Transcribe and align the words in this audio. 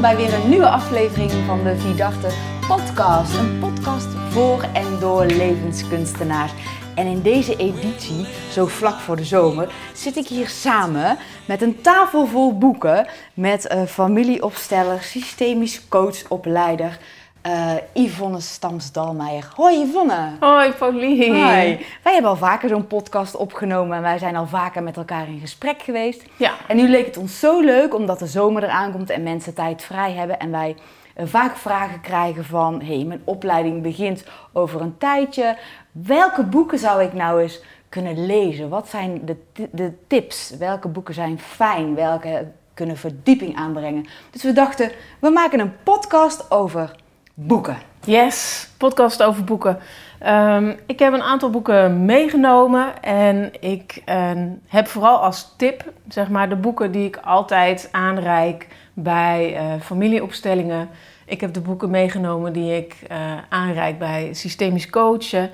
bij 0.00 0.16
weer 0.16 0.34
een 0.34 0.48
nieuwe 0.48 0.68
aflevering 0.68 1.30
van 1.46 1.64
de 1.64 1.76
Vierdachte 1.76 2.28
podcast. 2.68 3.34
Een 3.34 3.58
podcast 3.58 4.06
voor 4.28 4.62
en 4.62 5.00
door 5.00 5.24
levenskunstenaars. 5.24 6.52
En 6.94 7.06
in 7.06 7.22
deze 7.22 7.56
editie, 7.56 8.26
zo 8.50 8.66
vlak 8.66 8.98
voor 8.98 9.16
de 9.16 9.24
zomer, 9.24 9.72
zit 9.94 10.16
ik 10.16 10.26
hier 10.26 10.48
samen 10.48 11.18
met 11.46 11.62
een 11.62 11.80
tafel 11.80 12.26
vol 12.26 12.58
boeken 12.58 13.06
met 13.34 13.72
uh, 13.72 13.82
familieopsteller, 13.82 15.02
systemisch 15.02 15.88
coachopleider, 15.88 16.98
uh, 17.46 17.72
Yvonne 17.92 18.40
Stams-Dalmeijer. 18.40 19.48
Hoi 19.54 19.82
Yvonne. 19.82 20.36
Hoi 20.40 20.72
Pauline. 20.72 21.44
Hoi. 21.44 21.86
Wij 22.02 22.12
hebben 22.12 22.30
al 22.30 22.36
vaker 22.36 22.68
zo'n 22.68 22.86
podcast 22.86 23.36
opgenomen 23.36 23.96
en 23.96 24.02
wij 24.02 24.18
zijn 24.18 24.36
al 24.36 24.46
vaker 24.46 24.82
met 24.82 24.96
elkaar 24.96 25.28
in 25.28 25.40
gesprek 25.40 25.82
geweest. 25.82 26.22
Ja. 26.36 26.52
En 26.68 26.76
nu 26.76 26.88
leek 26.88 27.06
het 27.06 27.16
ons 27.16 27.38
zo 27.38 27.60
leuk 27.60 27.94
omdat 27.94 28.18
de 28.18 28.26
zomer 28.26 28.62
eraan 28.62 28.92
komt 28.92 29.10
en 29.10 29.22
mensen 29.22 29.54
tijd 29.54 29.82
vrij 29.82 30.12
hebben 30.12 30.38
en 30.38 30.50
wij 30.50 30.76
uh, 31.16 31.26
vaak 31.26 31.56
vragen 31.56 32.00
krijgen 32.00 32.44
van... 32.44 32.80
hé, 32.80 32.96
hey, 32.96 33.04
mijn 33.04 33.22
opleiding 33.24 33.82
begint 33.82 34.24
over 34.52 34.80
een 34.80 34.98
tijdje. 34.98 35.56
Welke 35.92 36.42
boeken 36.42 36.78
zou 36.78 37.02
ik 37.02 37.12
nou 37.12 37.42
eens 37.42 37.60
kunnen 37.88 38.26
lezen? 38.26 38.68
Wat 38.68 38.88
zijn 38.88 39.20
de, 39.24 39.36
de 39.70 39.92
tips? 40.06 40.50
Welke 40.58 40.88
boeken 40.88 41.14
zijn 41.14 41.38
fijn? 41.38 41.94
Welke 41.94 42.46
kunnen 42.74 42.96
verdieping 42.96 43.56
aanbrengen? 43.56 44.06
Dus 44.30 44.42
we 44.42 44.52
dachten, 44.52 44.90
we 45.18 45.30
maken 45.30 45.60
een 45.60 45.72
podcast 45.82 46.50
over 46.50 47.04
boeken. 47.38 47.78
Yes, 48.04 48.68
podcast 48.76 49.22
over 49.22 49.44
boeken. 49.44 49.78
Um, 50.26 50.76
ik 50.86 50.98
heb 50.98 51.12
een 51.12 51.22
aantal 51.22 51.50
boeken 51.50 52.04
meegenomen 52.04 53.02
en 53.02 53.52
ik 53.60 54.02
uh, 54.08 54.30
heb 54.66 54.86
vooral 54.86 55.18
als 55.18 55.54
tip 55.56 55.92
zeg 56.08 56.28
maar, 56.28 56.48
de 56.48 56.56
boeken 56.56 56.92
die 56.92 57.06
ik 57.06 57.16
altijd 57.16 57.88
aanreik 57.92 58.68
bij 58.92 59.52
uh, 59.54 59.80
familieopstellingen. 59.82 60.88
Ik 61.24 61.40
heb 61.40 61.52
de 61.54 61.60
boeken 61.60 61.90
meegenomen 61.90 62.52
die 62.52 62.76
ik 62.76 62.96
uh, 63.10 63.16
aanreik 63.48 63.98
bij 63.98 64.28
systemisch 64.32 64.90
coachen 64.90 65.50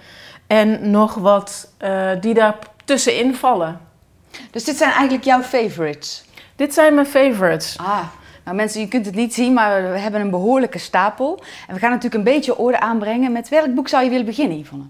en 0.46 0.90
nog 0.90 1.14
wat 1.14 1.74
die 2.20 2.34
daar 2.34 2.58
tussenin 2.84 3.34
vallen. 3.34 3.80
Dus 4.50 4.64
dit 4.64 4.76
zijn 4.76 4.90
eigenlijk 4.90 5.24
jouw 5.24 5.42
favorites? 5.42 6.24
Dit 6.56 6.74
zijn 6.74 6.94
mijn 6.94 7.06
favorites. 7.06 7.78
Ah. 7.78 8.04
Nou 8.44 8.56
mensen, 8.56 8.80
je 8.80 8.88
kunt 8.88 9.06
het 9.06 9.14
niet 9.14 9.34
zien, 9.34 9.52
maar 9.52 9.92
we 9.92 9.98
hebben 9.98 10.20
een 10.20 10.30
behoorlijke 10.30 10.78
stapel. 10.78 11.42
En 11.68 11.74
we 11.74 11.80
gaan 11.80 11.90
natuurlijk 11.90 12.14
een 12.14 12.32
beetje 12.34 12.56
orde 12.56 12.80
aanbrengen. 12.80 13.32
Met 13.32 13.48
welk 13.48 13.74
boek 13.74 13.88
zou 13.88 14.04
je 14.04 14.10
willen 14.10 14.26
beginnen, 14.26 14.58
Yvonne? 14.58 14.84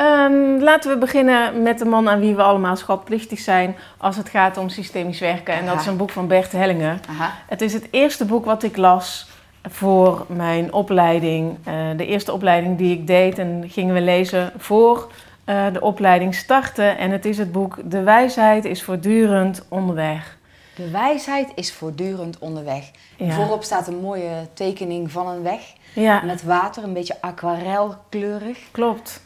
Um, 0.00 0.62
laten 0.62 0.90
we 0.90 0.98
beginnen 0.98 1.62
met 1.62 1.78
de 1.78 1.84
man 1.84 2.08
aan 2.08 2.20
wie 2.20 2.34
we 2.34 2.42
allemaal 2.42 2.76
schatplichtig 2.76 3.38
zijn 3.38 3.76
als 3.96 4.16
het 4.16 4.28
gaat 4.28 4.56
om 4.56 4.68
systemisch 4.68 5.20
werken. 5.20 5.54
En 5.54 5.62
Aha. 5.62 5.70
dat 5.70 5.80
is 5.80 5.86
een 5.86 5.96
boek 5.96 6.10
van 6.10 6.26
Bert 6.26 6.52
Hellinger. 6.52 7.00
Aha. 7.08 7.32
Het 7.46 7.62
is 7.62 7.72
het 7.72 7.88
eerste 7.90 8.24
boek 8.24 8.44
wat 8.44 8.62
ik 8.62 8.76
las 8.76 9.28
voor 9.62 10.26
mijn 10.28 10.72
opleiding. 10.72 11.56
Uh, 11.68 11.74
de 11.96 12.06
eerste 12.06 12.32
opleiding 12.32 12.78
die 12.78 12.92
ik 12.92 13.06
deed 13.06 13.38
en 13.38 13.64
gingen 13.68 13.94
we 13.94 14.00
lezen 14.00 14.52
voor 14.56 15.10
uh, 15.46 15.64
de 15.72 15.80
opleiding 15.80 16.34
starten. 16.34 16.98
En 16.98 17.10
het 17.10 17.24
is 17.24 17.38
het 17.38 17.52
boek 17.52 17.78
De 17.84 18.02
wijsheid 18.02 18.64
is 18.64 18.82
voortdurend 18.82 19.66
onderweg. 19.68 20.37
De 20.78 20.90
wijsheid 20.90 21.52
is 21.54 21.72
voortdurend 21.72 22.38
onderweg. 22.38 22.90
Ja. 23.16 23.30
Voorop 23.30 23.62
staat 23.62 23.86
een 23.86 24.00
mooie 24.00 24.48
tekening 24.52 25.10
van 25.10 25.28
een 25.28 25.42
weg. 25.42 25.60
Ja. 25.94 26.22
Met 26.24 26.42
water, 26.42 26.82
een 26.82 26.92
beetje 26.92 27.20
aquarelkleurig. 27.20 28.58
Klopt. 28.70 29.22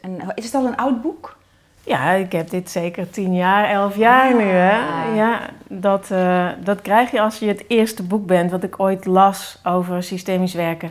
En 0.00 0.32
is 0.34 0.44
het 0.44 0.54
al 0.54 0.66
een 0.66 0.76
oud 0.76 1.02
boek? 1.02 1.36
Ja, 1.84 2.10
ik 2.10 2.32
heb 2.32 2.50
dit 2.50 2.70
zeker 2.70 3.10
tien 3.10 3.34
jaar, 3.34 3.70
elf 3.70 3.96
jaar 3.96 4.32
ah. 4.32 4.38
nu. 4.38 4.44
Hè? 4.44 5.14
Ja, 5.14 5.50
dat, 5.68 6.10
uh, 6.12 6.48
dat 6.64 6.82
krijg 6.82 7.10
je 7.10 7.20
als 7.20 7.38
je 7.38 7.46
het 7.46 7.64
eerste 7.68 8.02
boek 8.02 8.26
bent 8.26 8.50
wat 8.50 8.62
ik 8.62 8.80
ooit 8.80 9.04
las 9.04 9.58
over 9.64 10.02
systemisch 10.02 10.54
werken. 10.54 10.90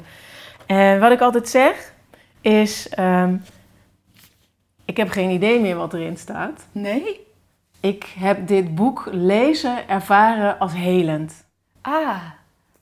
En 0.66 1.00
wat 1.00 1.12
ik 1.12 1.22
altijd 1.22 1.50
zeg 1.50 1.94
is, 2.42 2.90
um, 3.00 3.44
ik 4.86 4.98
heb 4.98 5.10
geen 5.10 5.30
idee 5.30 5.60
meer 5.60 5.76
wat 5.76 5.94
erin 5.94 6.18
staat. 6.18 6.66
Nee? 6.72 7.25
Ik 7.86 8.14
heb 8.20 8.48
dit 8.48 8.76
boek 8.76 9.08
lezen 9.12 9.90
ervaren 9.90 10.60
als 10.60 10.74
helend. 10.74 11.46
Ah. 11.82 12.18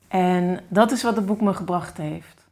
En 0.08 0.60
dat 0.68 0.92
is 0.92 1.02
wat 1.02 1.16
het 1.16 1.26
boek 1.26 1.40
me 1.40 1.54
gebracht 1.54 1.96
heeft. 1.96 2.44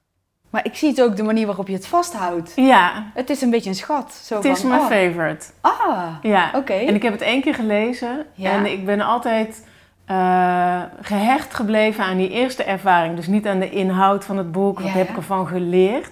Maar 0.50 0.64
ik 0.64 0.76
zie 0.76 0.88
het 0.88 1.02
ook 1.02 1.16
de 1.16 1.22
manier 1.22 1.46
waarop 1.46 1.68
je 1.68 1.74
het 1.74 1.86
vasthoudt. 1.86 2.52
Ja. 2.56 3.06
Het 3.14 3.30
is 3.30 3.40
een 3.40 3.50
beetje 3.50 3.68
een 3.68 3.76
schat. 3.76 4.12
Zo 4.12 4.34
het 4.34 4.44
van, 4.44 4.52
is 4.54 4.62
mijn 4.62 4.80
oh. 4.80 4.86
favorite. 4.86 5.46
Ah. 5.60 6.14
Ja. 6.22 6.46
Oké. 6.46 6.56
Okay. 6.56 6.86
En 6.86 6.94
ik 6.94 7.02
heb 7.02 7.12
het 7.12 7.22
één 7.22 7.40
keer 7.40 7.54
gelezen. 7.54 8.26
Ja. 8.34 8.50
En 8.50 8.66
ik 8.66 8.84
ben 8.84 9.00
altijd 9.00 9.66
uh, 10.10 10.82
gehecht 11.00 11.54
gebleven 11.54 12.04
aan 12.04 12.16
die 12.16 12.30
eerste 12.30 12.64
ervaring. 12.64 13.16
Dus 13.16 13.26
niet 13.26 13.46
aan 13.46 13.58
de 13.58 13.70
inhoud 13.70 14.24
van 14.24 14.36
het 14.36 14.52
boek. 14.52 14.80
Wat 14.80 14.88
Ja, 14.88 14.92
heb 14.98 15.08
ik 15.08 15.16
ervan 15.16 15.46
geleerd? 15.46 16.10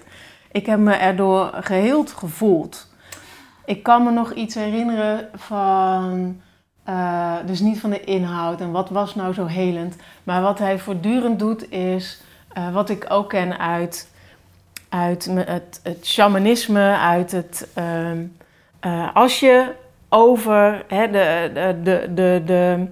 Ik 0.51 0.65
heb 0.65 0.79
me 0.79 0.93
erdoor 0.93 1.51
geheeld 1.53 2.11
gevoeld. 2.11 2.90
Ik 3.71 3.83
kan 3.83 4.03
me 4.03 4.11
nog 4.11 4.33
iets 4.33 4.55
herinneren 4.55 5.29
van, 5.33 6.41
uh, 6.89 7.35
dus 7.45 7.59
niet 7.59 7.79
van 7.79 7.89
de 7.89 8.03
inhoud 8.03 8.61
en 8.61 8.71
wat 8.71 8.89
was 8.89 9.15
nou 9.15 9.33
zo 9.33 9.45
helend, 9.45 9.95
maar 10.23 10.41
wat 10.41 10.59
hij 10.59 10.79
voortdurend 10.79 11.39
doet 11.39 11.71
is, 11.71 12.21
uh, 12.57 12.73
wat 12.73 12.89
ik 12.89 13.05
ook 13.09 13.29
ken 13.29 13.59
uit, 13.59 14.09
uit 14.89 15.25
het, 15.33 15.79
het 15.83 16.07
shamanisme, 16.07 16.97
uit 16.97 17.31
het, 17.31 17.67
uh, 18.85 19.15
als 19.15 19.39
je 19.39 19.71
over 20.09 20.83
hè, 20.87 21.11
de, 21.11 21.51
de, 21.83 22.13
de, 22.13 22.41
de, 22.45 22.87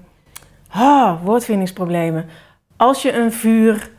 ah, 0.70 1.24
woordvindingsproblemen, 1.24 2.26
als 2.78 3.02
je 3.02 3.14
een 3.14 3.32
vuur 3.32 3.90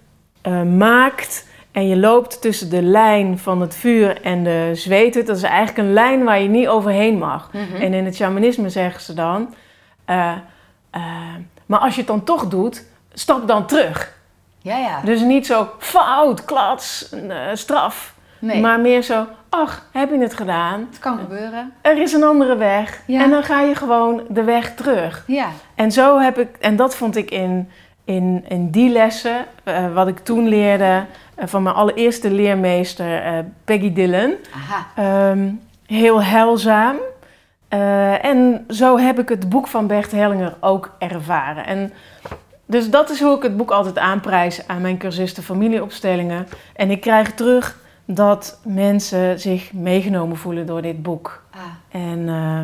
maakt 0.77 1.47
en 1.73 1.89
je 1.89 1.97
loopt 1.97 2.41
tussen 2.41 2.71
de 2.71 2.83
lijn 2.83 3.39
van 3.39 3.61
het 3.61 3.75
vuur 3.75 4.23
en 4.23 4.45
de 4.45 4.71
zweethut. 4.75 5.27
Dat 5.27 5.37
is 5.37 5.43
eigenlijk 5.43 5.79
een 5.79 5.93
lijn 5.93 6.25
waar 6.25 6.41
je 6.41 6.49
niet 6.49 6.69
overheen 6.69 7.19
mag. 7.19 7.53
Mhm. 7.53 7.83
En 7.83 7.95
in 7.95 8.05
het 8.05 8.17
shamanisme 8.17 8.69
zeggen 8.69 9.01
ze 9.01 9.15
dan... 9.15 9.55
Uh, 10.11 10.33
uh, 10.97 11.03
maar 11.67 11.79
als 11.79 11.95
je 11.95 12.01
het 12.01 12.09
dan 12.09 12.25
toch 12.25 12.49
doet, 12.49 12.85
stap 13.13 13.49
dan 13.49 13.67
terug. 13.67 14.19
Ja, 14.59 14.77
ja. 14.77 15.01
Dus 15.05 15.21
niet 15.21 15.47
zo 15.47 15.69
fout, 15.79 16.45
klats, 16.45 17.11
uh, 17.15 17.37
straf. 17.53 18.15
Nee. 18.39 18.61
Maar 18.61 18.81
meer 18.81 19.03
zo, 19.03 19.27
ach, 19.49 19.87
heb 19.93 20.11
je 20.11 20.19
het 20.19 20.35
gedaan? 20.35 20.87
Het 20.91 20.99
kan 20.99 21.19
gebeuren. 21.19 21.73
Er 21.81 22.01
is 22.01 22.13
een 22.13 22.23
andere 22.23 22.57
weg. 22.57 23.03
Ja. 23.07 23.23
En 23.23 23.31
dan 23.31 23.43
ga 23.43 23.61
je 23.61 23.75
gewoon 23.75 24.23
de 24.29 24.45
weg 24.45 24.75
terug. 24.75 25.25
Ja. 25.27 25.49
En 25.75 25.93
zo 25.93 26.19
heb 26.19 26.39
ik... 26.39 26.57
En 26.61 26.77
dat 26.77 26.97
vond 26.97 27.17
ik 27.17 27.31
in, 27.31 27.71
in, 28.05 28.45
in 28.49 28.71
die 28.71 28.91
lessen, 28.91 29.45
uh, 29.65 29.95
wat 29.95 30.09
ik 30.09 30.19
toen 30.19 30.49
leerde 30.49 31.05
van 31.49 31.63
mijn 31.63 31.75
allereerste 31.75 32.31
leermeester 32.31 33.27
uh, 33.27 33.39
Peggy 33.65 33.93
Dillon. 33.93 34.35
Aha. 34.55 35.31
Um, 35.31 35.61
heel 35.87 36.23
heilzaam. 36.23 36.97
Uh, 37.75 38.25
en 38.25 38.65
zo 38.69 38.99
heb 38.99 39.19
ik 39.19 39.29
het 39.29 39.49
boek 39.49 39.67
van 39.67 39.87
Bert 39.87 40.11
Hellinger 40.11 40.57
ook 40.61 40.95
ervaren. 40.99 41.67
En 41.67 41.93
dus 42.67 42.91
dat 42.91 43.11
is 43.11 43.21
hoe 43.21 43.37
ik 43.37 43.43
het 43.43 43.57
boek 43.57 43.71
altijd 43.71 43.99
aanprijs 43.99 44.67
aan 44.67 44.81
mijn 44.81 44.99
cursisten 44.99 45.43
familieopstellingen. 45.43 46.47
En 46.75 46.91
ik 46.91 47.01
krijg 47.01 47.35
terug 47.35 47.79
dat 48.05 48.61
mensen 48.65 49.41
zich 49.41 49.73
meegenomen 49.73 50.37
voelen 50.37 50.67
door 50.67 50.83
dit 50.83 51.03
boek. 51.03 51.45
Ah. 51.51 51.61
En 51.89 52.19
uh, 52.19 52.63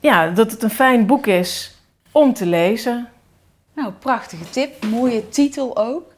ja, 0.00 0.28
dat 0.28 0.50
het 0.50 0.62
een 0.62 0.70
fijn 0.70 1.06
boek 1.06 1.26
is 1.26 1.78
om 2.12 2.32
te 2.32 2.46
lezen. 2.46 3.08
Nou, 3.74 3.92
prachtige 3.92 4.50
tip. 4.50 4.84
Mooie 4.84 5.28
titel 5.28 5.76
ook. 5.76 6.16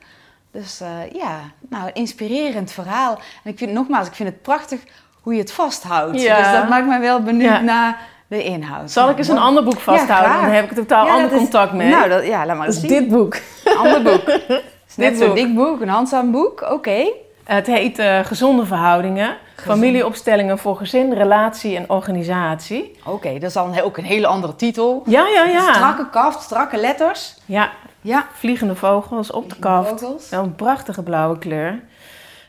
Dus 0.53 0.81
uh, 0.83 0.89
ja, 1.13 1.39
nou, 1.69 1.87
een 1.87 1.95
inspirerend 1.95 2.73
verhaal. 2.73 3.19
En 3.45 3.51
ik 3.51 3.59
vind 3.59 3.73
nogmaals, 3.73 4.07
ik 4.07 4.15
vind 4.15 4.29
het 4.29 4.43
prachtig 4.43 4.81
hoe 5.23 5.35
je 5.35 5.41
het 5.41 5.53
vasthoudt. 5.53 6.21
Ja. 6.21 6.37
Dus 6.37 6.53
dat 6.53 6.69
maakt 6.69 6.87
mij 6.87 7.01
wel 7.01 7.23
benieuwd 7.23 7.51
Ja. 7.53 7.61
naar 7.61 7.99
de 8.29 8.45
inhoud. 8.45 8.91
Zal 8.91 9.11
ik 9.11 9.19
eens 9.19 9.29
een 9.29 9.39
ander 9.39 9.65
boek 9.65 9.81
vasthouden? 9.81 10.41
dan 10.41 10.51
heb 10.51 10.71
ik 10.71 10.77
totaal 10.77 11.07
Ja, 11.07 11.13
ander 11.13 11.31
dat 11.31 11.33
is- 11.33 11.39
contact 11.43 11.73
mee. 11.73 11.89
Nou, 11.91 12.09
dat, 12.09 12.27
ja, 12.27 12.47
laat 12.47 12.57
maar 12.57 12.67
dat 12.67 12.75
eens 12.75 12.85
is 12.85 12.91
zien. 12.91 12.99
dit 13.01 13.09
boek. 13.09 13.37
Een 13.65 13.77
ander 13.85 14.03
boek. 14.03 14.29
Is 14.89 14.97
net 14.97 15.19
zo'n 15.19 15.35
dik 15.35 15.55
boek, 15.55 15.81
een 15.81 15.89
handzaam 15.89 16.31
boek. 16.31 16.61
Oké. 16.71 17.13
Het 17.45 17.67
heet 17.67 17.99
eh, 17.99 18.19
Gezonde 18.25 18.67
Verhoudingen. 18.67 19.37
Familieopstellingen 19.57 20.59
voor 20.59 20.77
gezin, 20.77 21.13
relatie 21.13 21.77
en 21.77 21.85
organisatie. 21.91 22.99
Oké, 23.05 23.33
dat 23.33 23.43
is 23.43 23.53
dan 23.53 23.81
ook 23.81 23.97
een 23.97 24.05
hele 24.05 24.27
andere 24.27 24.57
titel. 24.57 25.03
Ja, 25.07 25.27
ja, 25.29 25.45
ja. 25.45 25.75
Strakke 25.75 26.11
kaft, 26.11 26.43
strakke 26.43 26.77
letters. 26.77 27.35
Ja, 27.45 27.71
Ja. 28.01 28.27
vliegende 28.33 28.75
vogels 28.75 29.31
op 29.31 29.51
de 29.51 29.57
kaft. 29.59 30.01
Vogels. 30.01 30.31
Een 30.31 30.55
prachtige 30.55 31.03
blauwe 31.03 31.39
kleur. 31.39 31.81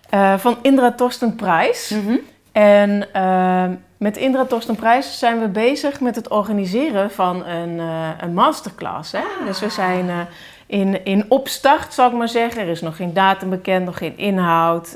Eh, 0.10 0.38
van 0.38 0.58
Indra 0.62 0.92
Torsten 0.92 1.36
Prijs. 1.36 1.90
Mhm. 1.90 2.18
En 2.52 3.14
eh, 3.14 3.66
met 3.98 4.18
Indra 4.18 4.46
Torsten 4.46 4.76
Prijs 4.76 5.20
zijn 5.20 5.40
we 5.40 5.48
bezig 5.48 6.00
met 6.00 6.16
het 6.16 6.30
organiseren 6.30 7.12
van 7.12 7.46
een, 7.46 7.80
eh, 7.80 8.10
een 8.22 8.34
masterclass. 8.34 9.12
Hè? 9.12 9.24
Dus 9.46 9.60
we 9.60 9.70
zijn 9.70 10.28
in, 10.66 11.06
in 11.06 11.26
opstart, 11.28 11.94
zal 11.94 12.08
ik 12.08 12.18
maar 12.18 12.30
zeggen. 12.30 12.62
Er 12.62 12.68
is 12.68 12.82
nog 12.82 12.96
geen 12.96 13.14
datum 13.14 13.50
bekend, 13.50 13.86
nog 13.86 13.98
geen 13.98 14.18
inhoud. 14.18 14.96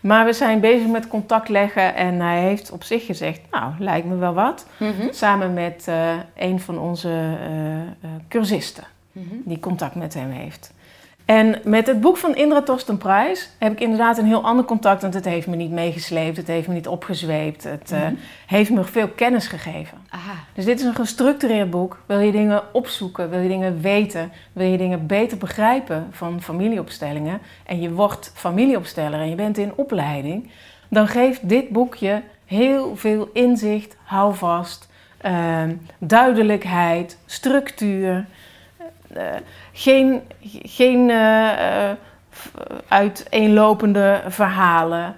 maar 0.00 0.24
we 0.24 0.32
zijn 0.32 0.60
bezig 0.60 0.86
met 0.86 1.08
contact 1.08 1.48
leggen 1.48 1.94
en 1.94 2.20
hij 2.20 2.40
heeft 2.40 2.70
op 2.70 2.82
zich 2.84 3.06
gezegd, 3.06 3.40
nou, 3.50 3.72
lijkt 3.78 4.06
me 4.06 4.16
wel 4.16 4.34
wat. 4.34 4.66
Mhm. 4.76 5.08
Samen 5.10 5.54
met 5.54 5.88
een 6.36 6.60
van 6.60 6.78
onze 6.78 7.36
eh, 8.00 8.10
cursisten. 9.12 9.42
die 9.44 9.60
contact 9.60 9.94
met 9.94 10.14
hem 10.14 10.30
heeft. 10.30 10.72
En 11.28 11.60
met 11.64 11.86
het 11.86 12.00
boek 12.00 12.16
van 12.16 12.36
Indra 12.36 12.62
Torsten 12.62 12.98
Prijs 12.98 13.50
heb 13.58 13.72
ik 13.72 13.80
inderdaad 13.80 14.18
een 14.18 14.26
heel 14.26 14.44
ander 14.44 14.64
contact. 14.64 15.02
Want 15.02 15.14
het 15.14 15.24
heeft 15.24 15.46
me 15.46 15.56
niet 15.56 15.70
meegesleept, 15.70 16.36
het 16.36 16.46
heeft 16.46 16.68
me 16.68 16.74
niet 16.74 16.88
opgezweept. 16.88 17.64
Het 17.64 17.92
eh, 17.92 18.06
heeft 18.46 18.70
me 18.70 18.84
veel 18.84 19.08
kennis 19.08 19.46
gegeven. 19.46 19.98
Aha. 20.08 20.34
Dus 20.54 20.64
dit 20.64 20.80
is 20.80 20.86
een 20.86 20.94
gestructureerd 20.94 21.70
boek. 21.70 22.02
Wil 22.06 22.18
je 22.18 22.32
dingen 22.32 22.74
opzoeken, 22.74 23.30
wil 23.30 23.40
je 23.40 23.48
dingen 23.48 23.80
weten, 23.80 24.32
wil 24.52 24.66
je 24.66 24.76
dingen 24.78 25.06
beter 25.06 25.38
begrijpen 25.38 26.06
van 26.10 26.42
familieopstellingen. 26.42 27.40
En 27.66 27.80
je 27.80 27.92
wordt 27.92 28.32
familieopsteller 28.34 29.20
en 29.20 29.28
je 29.28 29.36
bent 29.36 29.58
in 29.58 29.72
opleiding. 29.76 30.50
Dan 30.88 31.08
geeft 31.08 31.48
dit 31.48 31.68
boekje 31.68 32.22
heel 32.44 32.96
veel 32.96 33.30
inzicht, 33.32 33.96
houvast, 34.04 34.88
ehm, 35.18 35.74
duidelijkheid, 35.98 37.18
structuur. 37.26 38.26
Eh, 39.14 39.24
geen 39.72 40.22
geen 40.62 41.10
eh, 41.10 41.90
eh, 41.90 41.96
uiteenlopende 42.88 44.22
verhalen. 44.26 45.14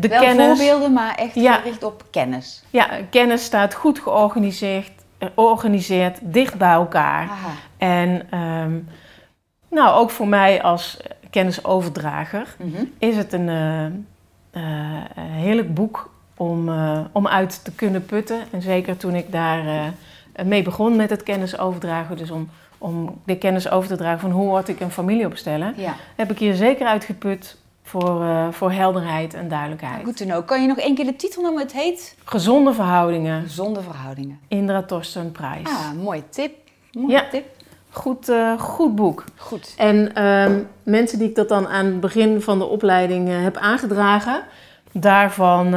De 0.00 0.08
Wel 0.08 0.20
kennis, 0.20 0.46
voorbeelden, 0.46 0.92
maar 0.92 1.14
echt 1.14 1.34
Ja. 1.34 1.54
gericht 1.54 1.82
op 1.84 2.04
kennis. 2.10 2.62
ja, 2.70 2.88
kennis 3.10 3.44
staat 3.44 3.74
goed 3.74 3.98
georganiseerd, 3.98 4.90
georganiseerd 5.18 6.18
dicht 6.22 6.54
bij 6.58 6.72
elkaar. 6.72 7.22
Aha. 7.28 7.50
En 7.78 8.26
ehm, 8.30 8.78
nou, 9.70 9.98
ook 10.00 10.10
voor 10.10 10.28
mij 10.28 10.62
als 10.62 10.96
kennisoverdrager 11.30 12.54
Mhm. 12.58 12.84
is 12.98 13.16
het 13.16 13.32
een, 13.32 13.48
heerlijk 15.16 15.74
boek 15.74 16.10
om, 16.36 16.70
om 17.12 17.28
uit 17.28 17.64
te 17.64 17.72
kunnen 17.72 18.06
putten. 18.06 18.40
En 18.50 18.62
zeker 18.62 18.96
toen 18.96 19.14
ik 19.14 19.32
daar 19.32 19.92
mee 20.44 20.62
begon 20.62 20.96
met 20.96 21.10
het 21.10 21.22
kennisoverdragen, 21.22 22.16
dus 22.16 22.30
om, 22.30 22.50
om 22.80 23.20
de 23.24 23.38
kennis 23.38 23.70
over 23.70 23.88
te 23.88 23.96
dragen 23.96 24.20
van 24.20 24.30
hoe 24.30 24.46
word 24.48 24.68
ik 24.68 24.80
een 24.80 24.90
familie 24.90 25.26
opstellen, 25.26 25.74
Ja, 25.76 25.94
heb 26.16 26.30
ik 26.30 26.38
hier 26.38 26.54
zeker 26.54 26.86
uitgeput 26.86 27.56
voor, 27.82 28.22
eh, 28.22 28.46
voor 28.50 28.72
helderheid 28.72 29.34
en 29.34 29.48
duidelijkheid. 29.48 30.04
goed 30.04 30.16
te 30.16 30.24
know. 30.24 30.46
Kan 30.46 30.60
je 30.62 30.68
nog 30.68 30.78
één 30.78 30.94
keer 30.94 31.04
de 31.04 31.16
titel 31.16 31.42
noemen? 31.42 31.62
Het 31.62 31.72
heet 31.72 32.16
Gezonde 32.24 32.72
verhoudingen, 32.72 33.42
Gezonde 33.42 33.80
verhoudingen. 33.82 34.38
Indra 34.48 34.82
Torsten 34.82 35.32
Prijs. 35.32 35.66
Ah, 35.68 35.92
mooie 36.02 36.28
tip. 36.28 36.52
Mooie 36.92 37.12
Ja. 37.12 37.24
tip. 37.30 37.44
Goed, 37.90 38.28
eh, 38.28 38.58
goed 38.60 38.94
boek. 38.94 39.24
Goed. 39.36 39.74
En 39.76 40.14
ehm, 40.14 40.58
mensen 40.82 41.18
die 41.18 41.28
ik 41.28 41.34
dat 41.34 41.48
dan 41.48 41.68
aan 41.68 41.84
het 41.86 42.00
begin 42.00 42.40
van 42.42 42.58
de 42.58 42.64
opleiding 42.64 43.28
eh, 43.28 43.42
heb 43.42 43.56
aangedragen, 43.56 44.42
daarvan 44.92 45.74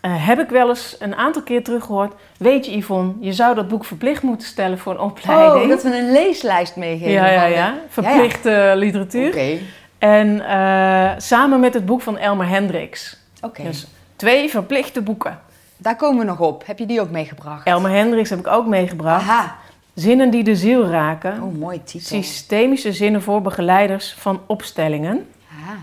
eh, 0.00 0.26
heb 0.26 0.38
ik 0.38 0.48
wel 0.48 0.68
eens 0.68 0.96
een 0.98 1.14
aantal 1.14 1.42
keer 1.42 1.64
teruggehoord. 1.64 2.12
Weet 2.36 2.66
je 2.66 2.76
Yvonne, 2.76 3.12
je 3.20 3.32
zou 3.32 3.54
dat 3.54 3.68
boek 3.68 3.84
verplicht 3.84 4.22
moeten 4.22 4.46
stellen 4.46 4.78
voor 4.78 4.92
een 4.92 5.00
opleiding. 5.00 5.62
Oh, 5.62 5.68
dat 5.68 5.82
we 5.82 5.98
een 5.98 6.12
leeslijst 6.12 6.76
meegeven. 6.76 7.12
ja, 7.12 7.26
ja, 7.26 7.44
ja. 7.44 7.74
Verplichte 7.88 8.72
literatuur. 8.76 9.28
Oké. 9.28 9.58
En 9.98 10.40
eh, 10.48 11.10
samen 11.18 11.60
met 11.60 11.74
het 11.74 11.86
boek 11.86 12.00
van 12.00 12.18
Elmer 12.18 12.48
Hendricks. 12.48 13.16
Oké. 13.40 13.62
Dus 13.62 13.86
twee 14.16 14.48
verplichte 14.50 15.02
boeken. 15.02 15.40
Daar 15.76 15.96
komen 15.96 16.18
we 16.18 16.24
nog 16.24 16.40
op. 16.40 16.66
Heb 16.66 16.78
je 16.78 16.86
die 16.86 17.00
ook 17.00 17.10
meegebracht? 17.10 17.66
Elmer 17.66 17.90
Hendricks 17.90 18.30
heb 18.30 18.38
ik 18.38 18.46
ook 18.46 18.66
meegebracht. 18.66 19.28
Aha. 19.28 19.56
Zinnen 19.94 20.30
die 20.30 20.44
de 20.44 20.56
ziel 20.56 20.86
raken. 20.86 21.42
Oh, 21.42 21.58
mooie 21.58 21.82
titel. 21.82 22.06
Systemische 22.06 22.92
zinnen 22.92 23.22
voor 23.22 23.42
begeleiders 23.42 24.14
van 24.18 24.40
opstellingen. 24.46 25.26
Aha. 25.60 25.76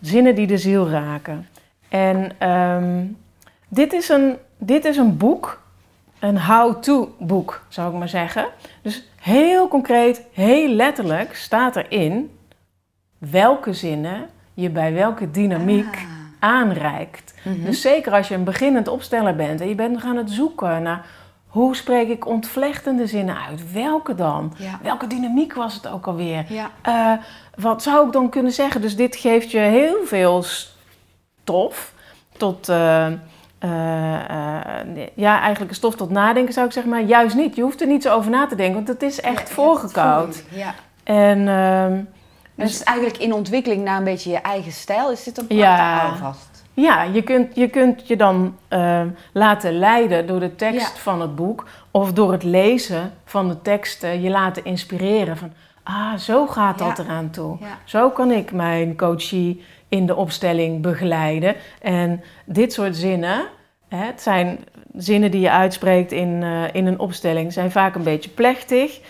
Zinnen 0.00 0.34
die 0.34 0.46
de 0.46 0.58
ziel 0.58 0.88
raken. 0.88 1.48
En 1.88 2.32
ehm, 2.38 3.02
dit, 3.70 3.92
is 3.92 4.08
een, 4.08 4.36
dit 4.58 4.84
is 4.84 4.96
een 4.96 5.16
boek, 5.16 5.60
een 6.18 6.40
how-to 6.40 7.14
boek, 7.18 7.62
zou 7.68 7.92
ik 7.92 7.98
maar 7.98 8.08
zeggen. 8.08 8.46
Dus 8.82 9.04
heel 9.20 9.68
concreet, 9.68 10.22
heel 10.32 10.68
letterlijk 10.68 11.34
staat 11.36 11.76
erin 11.76 12.38
welke 13.18 13.72
zinnen 13.72 14.28
je 14.54 14.70
bij 14.70 14.92
welke 14.92 15.30
dynamiek 15.30 15.94
Ah. 15.94 16.48
aanreikt. 16.50 17.34
Mhm. 17.44 17.64
Dus 17.64 17.80
zeker 17.80 18.12
als 18.12 18.28
je 18.28 18.34
een 18.34 18.44
beginnend 18.44 18.88
opsteller 18.88 19.36
bent 19.36 19.60
en 19.60 19.68
je 19.68 19.74
bent 19.74 20.00
gaan 20.00 20.16
het 20.16 20.30
zoeken 20.30 20.82
naar 20.82 21.06
hoe 21.46 21.76
spreek 21.76 22.08
ik 22.08 22.26
ontvlechtende 22.26 23.06
zinnen 23.06 23.36
uit, 23.48 23.72
welke 23.72 24.14
dan? 24.14 24.52
Ja. 24.56 24.78
Welke 24.82 25.06
dynamiek 25.06 25.54
was 25.54 25.74
het 25.74 25.88
ook 25.88 26.06
alweer? 26.06 26.44
Ja. 26.48 26.70
Eh, 26.82 27.12
wat 27.54 27.82
zou 27.82 28.06
ik 28.06 28.12
dan 28.12 28.28
kunnen 28.28 28.52
zeggen? 28.52 28.80
Dus 28.80 28.96
dit 28.96 29.16
geeft 29.16 29.50
je 29.50 29.58
heel 29.58 30.04
veel 30.04 30.42
stof 30.42 31.92
tot, 32.36 32.68
eh, 32.68 33.06
eh, 33.60 34.14
eh, 34.14 35.08
ja, 35.14 35.40
eigenlijk 35.40 35.70
een 35.70 35.76
stof 35.76 35.94
tot 35.94 36.10
nadenken 36.10 36.52
zou 36.52 36.66
ik 36.66 36.72
zeggen, 36.72 36.92
maar 36.92 37.02
juist 37.02 37.36
niet. 37.36 37.56
Je 37.56 37.62
hoeft 37.62 37.80
er 37.80 37.86
niet 37.86 38.02
zo 38.02 38.14
over 38.14 38.30
na 38.30 38.46
te 38.46 38.54
denken, 38.54 38.74
want 38.74 38.88
het 38.88 39.02
is 39.02 39.20
echt 39.20 39.48
Ja, 39.48 39.54
voorgekoud. 39.54 40.44
Ja. 40.50 40.74
En 41.04 41.48
ehm, 41.48 42.00
Dus 42.54 42.70
is 42.70 42.82
eigenlijk 42.82 43.18
in 43.18 43.32
ontwikkeling 43.32 43.84
naar 43.84 43.98
een 43.98 44.04
beetje 44.04 44.30
je 44.30 44.36
eigen 44.40 44.72
stijl. 44.72 45.10
Is 45.10 45.22
dit 45.24 45.38
een 45.38 45.56
Ja. 45.56 45.96
prachtig 45.98 46.22
alvast? 46.22 46.64
ja, 46.74 47.02
je 47.02 47.22
kunt, 47.22 47.54
je 47.56 47.68
kunt 47.68 48.08
je 48.08 48.16
dan 48.16 48.56
ehm, 48.68 49.08
laten 49.32 49.78
leiden 49.78 50.26
door 50.26 50.40
de 50.40 50.54
tekst 50.56 50.94
Ja. 50.94 51.00
van 51.02 51.20
het 51.20 51.34
boek 51.36 51.66
of 51.90 52.12
door 52.12 52.32
het 52.32 52.42
lezen 52.42 53.12
van 53.24 53.48
de 53.48 53.62
teksten 53.62 54.20
je 54.22 54.30
laten 54.30 54.64
inspireren 54.64 55.36
van, 55.36 55.52
ah, 55.82 56.14
zo 56.16 56.46
gaat 56.46 56.78
dat 56.78 56.96
Ja. 56.96 57.04
eraan 57.04 57.30
toe. 57.30 57.56
Ja. 57.60 57.66
Zo 57.84 58.10
kan 58.10 58.30
ik 58.30 58.52
mijn 58.52 58.96
coachie 58.96 59.64
in 59.90 60.06
de 60.06 60.16
opstelling 60.16 60.82
begeleiden. 60.82 61.54
En 61.80 62.22
dit 62.44 62.72
soort 62.72 62.96
zinnen, 62.96 63.46
hè, 63.88 64.04
het 64.04 64.22
zijn 64.22 64.58
zinnen 64.96 65.30
die 65.30 65.40
je 65.40 65.50
uitspreekt 65.50 66.12
in, 66.12 66.42
eh, 66.42 66.62
in 66.72 66.86
een 66.86 66.98
opstelling, 66.98 67.52
zijn 67.52 67.70
vaak 67.70 67.94
een 67.94 68.02
beetje 68.02 68.30
plechtig. 68.30 69.00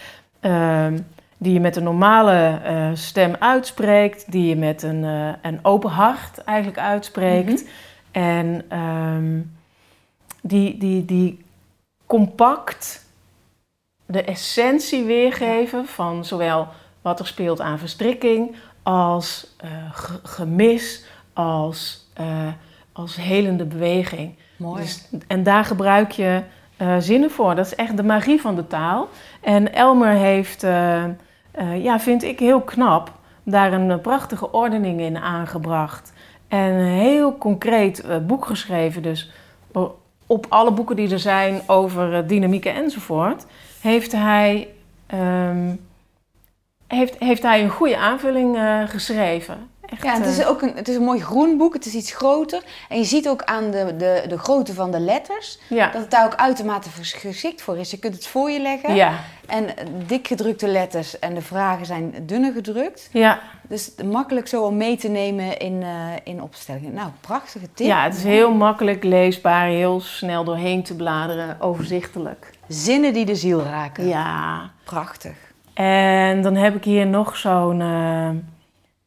ehm, 0.40 0.98
die 1.40 1.52
je 1.52 1.60
met 1.60 1.76
een 1.76 1.82
normale 1.82 2.60
eh, 2.64 2.90
stem 2.94 3.34
uitspreekt, 3.38 4.32
die 4.32 4.48
je 4.48 4.56
met 4.56 4.82
een, 4.82 5.04
eh, 5.04 5.28
een 5.42 5.58
open 5.62 5.90
hart 5.90 6.44
eigenlijk 6.44 6.78
uitspreekt. 6.78 7.68
En 8.10 8.64
ehm, 8.68 9.40
die, 10.42 10.78
die, 10.78 11.04
die 11.04 11.44
compact 12.06 13.06
de 14.06 14.22
essentie 14.22 15.04
weergeven 15.04 15.86
van 15.86 16.24
zowel 16.24 16.68
wat 17.02 17.20
er 17.20 17.26
speelt 17.26 17.60
aan 17.60 17.78
verstrikking, 17.78 18.56
als 18.82 19.54
eh, 19.56 19.68
ge- 19.92 20.20
gemis, 20.22 21.04
als, 21.32 22.08
eh, 22.14 22.26
als 22.92 23.16
helende 23.16 23.64
beweging. 23.64 24.34
Mooi. 24.56 24.82
Dus, 24.82 25.08
en 25.26 25.42
daar 25.42 25.64
gebruik 25.64 26.10
je 26.10 26.42
eh, 26.76 26.96
zinnen 26.98 27.30
voor. 27.30 27.54
Dat 27.54 27.66
is 27.66 27.74
echt 27.74 27.96
de 27.96 28.02
magie 28.02 28.40
van 28.40 28.54
de 28.54 28.66
taal. 28.66 29.08
En 29.40 29.74
Elmer 29.74 30.12
heeft, 30.12 30.60
ja, 31.74 32.00
vind 32.00 32.22
ik 32.22 32.38
heel 32.38 32.60
knap, 32.60 33.12
daar 33.42 33.72
een 33.72 34.00
prachtige 34.00 34.52
ordening 34.52 35.00
in 35.00 35.18
aangebracht. 35.18 36.12
En 36.48 36.58
een 36.72 36.86
heel 36.86 37.38
concreet 37.38 38.04
boek 38.26 38.46
geschreven. 38.46 39.02
Dus 39.02 39.30
op 40.26 40.46
alle 40.48 40.72
boeken 40.72 40.96
die 40.96 41.10
er 41.12 41.18
zijn 41.18 41.60
over 41.66 42.26
dynamieken 42.26 42.74
enzovoort, 42.74 43.46
heeft 43.80 44.12
hij, 44.12 44.68
ehm, 45.06 45.74
heeft, 46.96 47.14
heeft 47.18 47.42
hij 47.42 47.62
een 47.62 47.70
goede 47.70 47.96
aanvulling 47.96 48.56
eh, 48.56 48.82
geschreven. 48.88 49.68
Echt, 49.86 50.02
Ja, 50.02 50.14
het 50.14 50.26
is 50.26 50.38
eh, 50.38 50.48
ook 50.48 50.62
een, 50.62 50.72
het 50.74 50.88
is 50.88 50.96
een 50.96 51.04
mooi 51.04 51.20
groen 51.20 51.56
boek. 51.56 51.74
Het 51.74 51.86
is 51.86 51.94
iets 51.94 52.12
groter. 52.12 52.62
En 52.88 52.98
je 52.98 53.04
ziet 53.04 53.28
ook 53.28 53.42
aan 53.42 53.70
de, 53.70 53.94
de, 53.96 54.24
de 54.28 54.38
grootte 54.38 54.74
van 54.74 54.90
de 54.90 55.00
letters... 55.00 55.58
ja, 55.68 55.90
dat 55.90 56.00
het 56.00 56.10
daar 56.10 56.24
ook 56.24 56.34
uitermate 56.34 56.88
geschikt 56.90 57.62
voor 57.62 57.78
is. 57.78 57.90
Je 57.90 57.98
kunt 57.98 58.14
het 58.14 58.26
voor 58.26 58.50
je 58.50 58.60
leggen. 58.60 58.94
ja, 58.94 59.12
En 59.46 59.66
dik 60.06 60.26
gedrukte 60.26 60.66
letters 60.68 61.18
en 61.18 61.34
de 61.34 61.42
vragen 61.42 61.86
zijn 61.86 62.14
dunner 62.22 62.52
gedrukt. 62.52 63.08
ja. 63.12 63.40
Dus 63.68 63.92
makkelijk 64.04 64.48
zo 64.48 64.62
om 64.62 64.76
mee 64.76 64.96
te 64.96 65.08
nemen 65.08 65.58
in, 65.58 65.82
eh, 65.82 65.88
in 66.24 66.42
opstellingen. 66.42 66.92
Nou, 66.92 67.10
prachtige 67.20 67.72
tip. 67.74 67.86
Ja, 67.86 68.02
het 68.04 68.14
is 68.16 68.22
heel 68.24 68.54
makkelijk 68.54 69.04
leesbaar, 69.04 69.66
heel 69.66 70.00
snel 70.00 70.44
doorheen 70.44 70.82
te 70.82 70.94
bladeren, 70.96 71.60
overzichtelijk. 71.60 72.50
Zinnen 72.68 73.12
die 73.12 73.24
de 73.24 73.34
ziel 73.34 73.62
raken. 73.62 74.08
Ja. 74.08 74.70
Prachtig. 74.84 75.32
En 75.84 76.42
dan 76.42 76.54
heb 76.54 76.74
ik 76.74 76.84
hier 76.84 77.06
nog 77.06 77.36
zo'n 77.36 77.80
eh, 77.80 78.30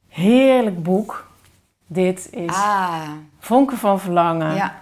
heerlijk 0.08 0.84
boek. 0.84 1.27
Dit 1.88 2.27
is 2.32 2.53
Ah, 2.56 3.10
Vonken 3.39 3.77
van 3.77 4.00
Verlangen. 4.00 4.56
ja. 4.56 4.82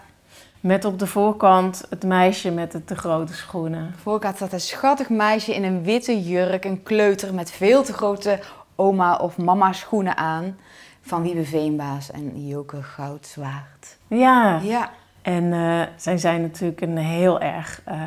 Met 0.60 0.86
op 0.86 1.00
de 1.00 1.08
voorkant 1.08 1.86
het 1.90 2.04
meisje 2.04 2.52
met 2.52 2.72
de 2.72 2.84
te 2.84 2.96
grote 2.96 3.34
schoenen. 3.34 3.94
Voorkant 4.02 4.36
staat 4.36 4.54
een 4.54 4.60
schattig 4.60 5.10
meisje 5.10 5.56
in 5.56 5.64
een 5.64 5.84
witte 5.84 6.22
jurk, 6.24 6.66
een 6.66 6.84
kleuter 6.84 7.34
met 7.34 7.52
veel 7.52 7.84
te 7.84 7.94
grote 7.94 8.40
oma 8.76 9.16
of 9.16 9.38
mama 9.38 9.74
schoenen 9.74 10.18
aan. 10.18 10.58
Van 11.02 11.22
Wiebe 11.22 11.46
Veenbaas 11.46 12.12
en 12.12 12.48
Joke 12.48 12.84
Goudzwaard. 12.84 13.98
Ja, 14.08 14.60
Ja, 14.64 14.90
en 15.22 15.54
eh, 15.54 15.82
zij 15.96 16.18
zijn 16.18 16.42
natuurlijk 16.42 16.82
een 16.82 16.98
heel 16.98 17.40
erg 17.40 17.82
eh, 17.86 18.02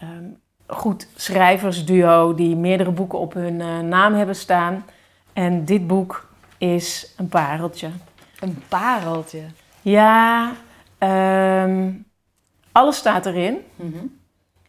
ehm, 0.00 0.24
goed 0.66 1.08
schrijversduo 1.16 2.34
die 2.34 2.56
meerdere 2.56 2.90
boeken 2.90 3.18
op 3.18 3.32
hun 3.32 3.60
eh, 3.60 3.78
naam 3.78 4.14
hebben 4.14 4.36
staan. 4.36 4.84
En 5.32 5.64
dit 5.64 5.86
boek 5.86 6.28
is 6.58 7.12
een 7.16 7.28
pareltje. 7.28 7.90
een 8.40 8.62
pareltje. 8.68 9.42
Ja, 9.82 10.52
ehm, 10.98 11.92
alles 12.72 12.96
staat 12.96 13.26
erin. 13.26 13.56
Mhm. 13.76 14.06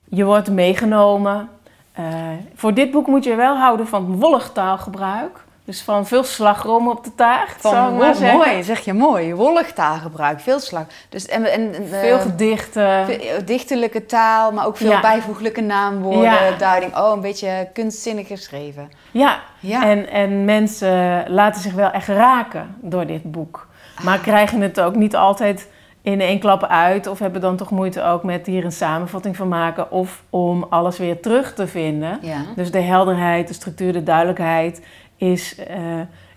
Je 0.09 0.23
wordt 0.25 0.51
meegenomen. 0.51 1.49
eh, 1.91 2.29
voor 2.55 2.73
dit 2.73 2.91
boek 2.91 3.07
moet 3.07 3.23
je 3.23 3.35
wel 3.35 3.57
houden 3.57 3.87
van 3.87 4.15
wollig 4.19 4.51
taalgebruik. 4.51 5.43
Dus 5.65 5.81
van 5.81 6.05
veel 6.07 6.23
slagroom 6.23 6.89
op 6.89 7.03
de 7.03 7.15
taart, 7.15 7.55
Van, 7.57 7.71
zou 7.71 7.93
ik 7.93 7.99
maar 7.99 8.15
zeggen. 8.15 8.37
mooi, 8.37 8.63
zeg 8.63 8.79
je 8.79 8.93
mooi. 8.93 9.33
Wollig 9.33 9.73
taalgebruik, 9.73 10.39
veel 10.39 10.59
slag. 10.59 10.85
Dus, 11.09 11.25
en, 11.25 11.51
en, 11.51 11.73
en, 11.73 11.83
eh, 11.93 11.99
Veel 11.99 12.19
gedichten. 12.19 13.05
Ve- 13.05 13.41
dichterlijke 13.45 14.05
taal, 14.05 14.51
maar 14.51 14.65
ook 14.65 14.77
veel 14.77 14.89
Ja. 14.91 15.01
bijvoeglijke 15.01 15.61
naamwoorden, 15.61 16.21
Ja. 16.23 16.51
duiding. 16.57 16.97
Oh, 16.97 17.11
een 17.13 17.21
beetje 17.21 17.69
kunstzinnig 17.73 18.27
geschreven. 18.27 18.91
Ja, 19.11 19.39
Ja. 19.59 19.85
En, 19.85 20.09
en 20.09 20.45
mensen 20.45 21.23
laten 21.27 21.61
zich 21.61 21.73
wel 21.73 21.91
echt 21.91 22.07
raken 22.07 22.75
door 22.81 23.05
dit 23.05 23.31
boek. 23.31 23.67
Maar 24.03 24.17
Ah. 24.17 24.23
krijgen 24.23 24.61
het 24.61 24.79
ook 24.81 24.95
niet 24.95 25.15
altijd 25.15 25.67
in 26.01 26.21
één 26.21 26.39
klap 26.39 26.63
uit. 26.63 27.07
Of 27.07 27.19
hebben 27.19 27.41
dan 27.41 27.55
toch 27.55 27.69
moeite 27.71 28.03
ook 28.03 28.23
met 28.23 28.45
hier 28.45 28.65
een 28.65 28.71
samenvatting 28.71 29.35
van 29.35 29.47
maken. 29.47 29.91
Of 29.91 30.23
om 30.29 30.65
alles 30.69 30.97
weer 30.97 31.19
terug 31.21 31.53
te 31.53 31.67
vinden. 31.67 32.17
Ja. 32.21 32.37
Dus 32.55 32.71
de 32.71 32.81
helderheid, 32.81 33.47
de 33.47 33.53
structuur, 33.53 33.93
de 33.93 34.03
duidelijkheid 34.03 34.81
is 35.15 35.55
eh, 35.55 35.77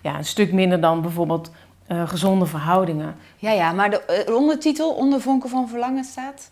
ja, 0.03 0.17
een 0.17 0.25
stuk 0.25 0.53
minder 0.53 0.81
dan 0.81 1.03
bijvoorbeeld 1.03 1.51
eh, 1.87 2.09
gezonde 2.09 2.47
verhoudingen. 2.47 3.15
Ja, 3.37 3.51
ja, 3.51 3.73
maar 3.73 3.91
de, 3.91 4.01
eh, 4.05 4.27
de 4.27 4.35
ondertitel, 4.35 4.91
Onder 4.91 5.21
vonken 5.21 5.51
van 5.51 5.69
verlangen 5.69 6.05
staat. 6.05 6.49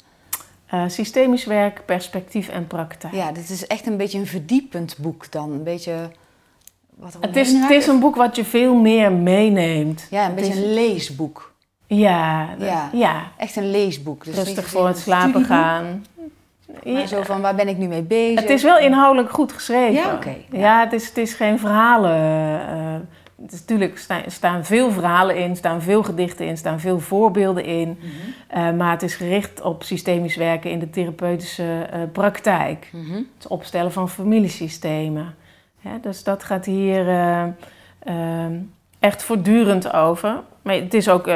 Systemisch 0.87 1.45
werk, 1.45 1.83
perspectief 1.85 2.49
en 2.49 2.67
praktijk. 2.67 3.15
Ja, 3.15 3.33
dit 3.33 3.51
is 3.51 3.67
echt 3.67 3.87
een 3.87 3.97
beetje 3.97 4.19
een 4.19 4.27
verdiepend 4.27 4.97
boek 4.99 5.33
dan. 5.33 5.53
Een 5.53 5.63
beetje... 5.63 6.11
Wat 6.95 7.17
Het 7.21 7.37
is, 7.37 7.53
het 7.53 7.71
is 7.71 7.87
een 7.87 8.01
boek 8.01 8.17
wat 8.17 8.37
je 8.37 8.45
veel 8.45 8.75
meer 8.75 9.13
meeneemt. 9.13 10.07
Ja, 10.11 10.21
een 10.21 10.27
Het 10.27 10.35
beetje 10.35 10.53
is- 10.53 10.59
een 10.59 10.73
leesboek. 10.73 11.55
Ja, 11.87 12.55
de- 12.59 12.65
Ja. 12.65 12.91
ja. 12.93 13.23
Echt 13.37 13.57
een 13.57 13.71
leesboek. 13.71 14.25
Dus 14.25 14.35
rustig 14.35 14.67
voor 14.67 14.87
het 14.87 14.99
slapen 14.99 15.45
gaan. 15.45 16.05
Maar 16.85 17.07
zo 17.07 17.23
van, 17.23 17.41
waar 17.41 17.55
ben 17.55 17.69
ik 17.69 17.77
nu 17.77 17.87
mee 17.87 18.03
bezig? 18.03 18.41
Het 18.41 18.51
is 18.51 18.63
wel 18.63 18.79
inhoudelijk 18.79 19.31
goed 19.33 19.53
geschreven. 19.53 19.93
Ja, 19.95 20.15
oké, 20.15 20.35
ja. 20.51 20.59
Ja, 20.59 20.81
het, 20.81 20.93
is, 20.93 21.09
het 21.09 21.17
is 21.17 21.35
geen 21.35 21.59
verhalen. 21.59 22.15
eh, 22.69 22.95
het 23.43 23.53
is, 23.53 23.61
natuurlijk 23.61 23.99
sta- 23.99 24.23
staan 24.27 24.65
veel 24.65 24.91
verhalen 24.91 25.37
in, 25.37 25.57
staan 25.57 25.83
veel 25.83 26.03
gedichten 26.03 26.47
in, 26.47 26.57
staan 26.57 26.81
veel 26.81 26.99
voorbeelden 27.01 27.65
in. 27.65 27.89
Mhm. 28.01 28.09
Eh, 28.49 28.73
maar 28.77 28.91
het 28.91 29.03
is 29.03 29.15
gericht 29.15 29.61
op 29.61 29.83
systemisch 29.83 30.37
werken 30.37 30.71
in 30.71 30.79
de 30.79 30.91
therapeutische 30.91 31.87
eh, 31.91 32.01
praktijk. 32.13 32.91
Mhm. 32.93 33.23
Het 33.39 33.47
opstellen 33.49 33.93
van 33.93 34.09
familiesystemen. 34.09 35.35
Ja, 35.81 35.99
dus 36.01 36.25
dat 36.25 36.45
gaat 36.45 36.65
hier 36.65 37.09
eh, 37.09 37.43
eh, 37.99 38.51
echt 38.99 39.23
voortdurend 39.23 39.93
over. 39.93 40.41
Maar 40.63 40.75
het 40.75 40.95
is 40.95 41.09
ook 41.09 41.27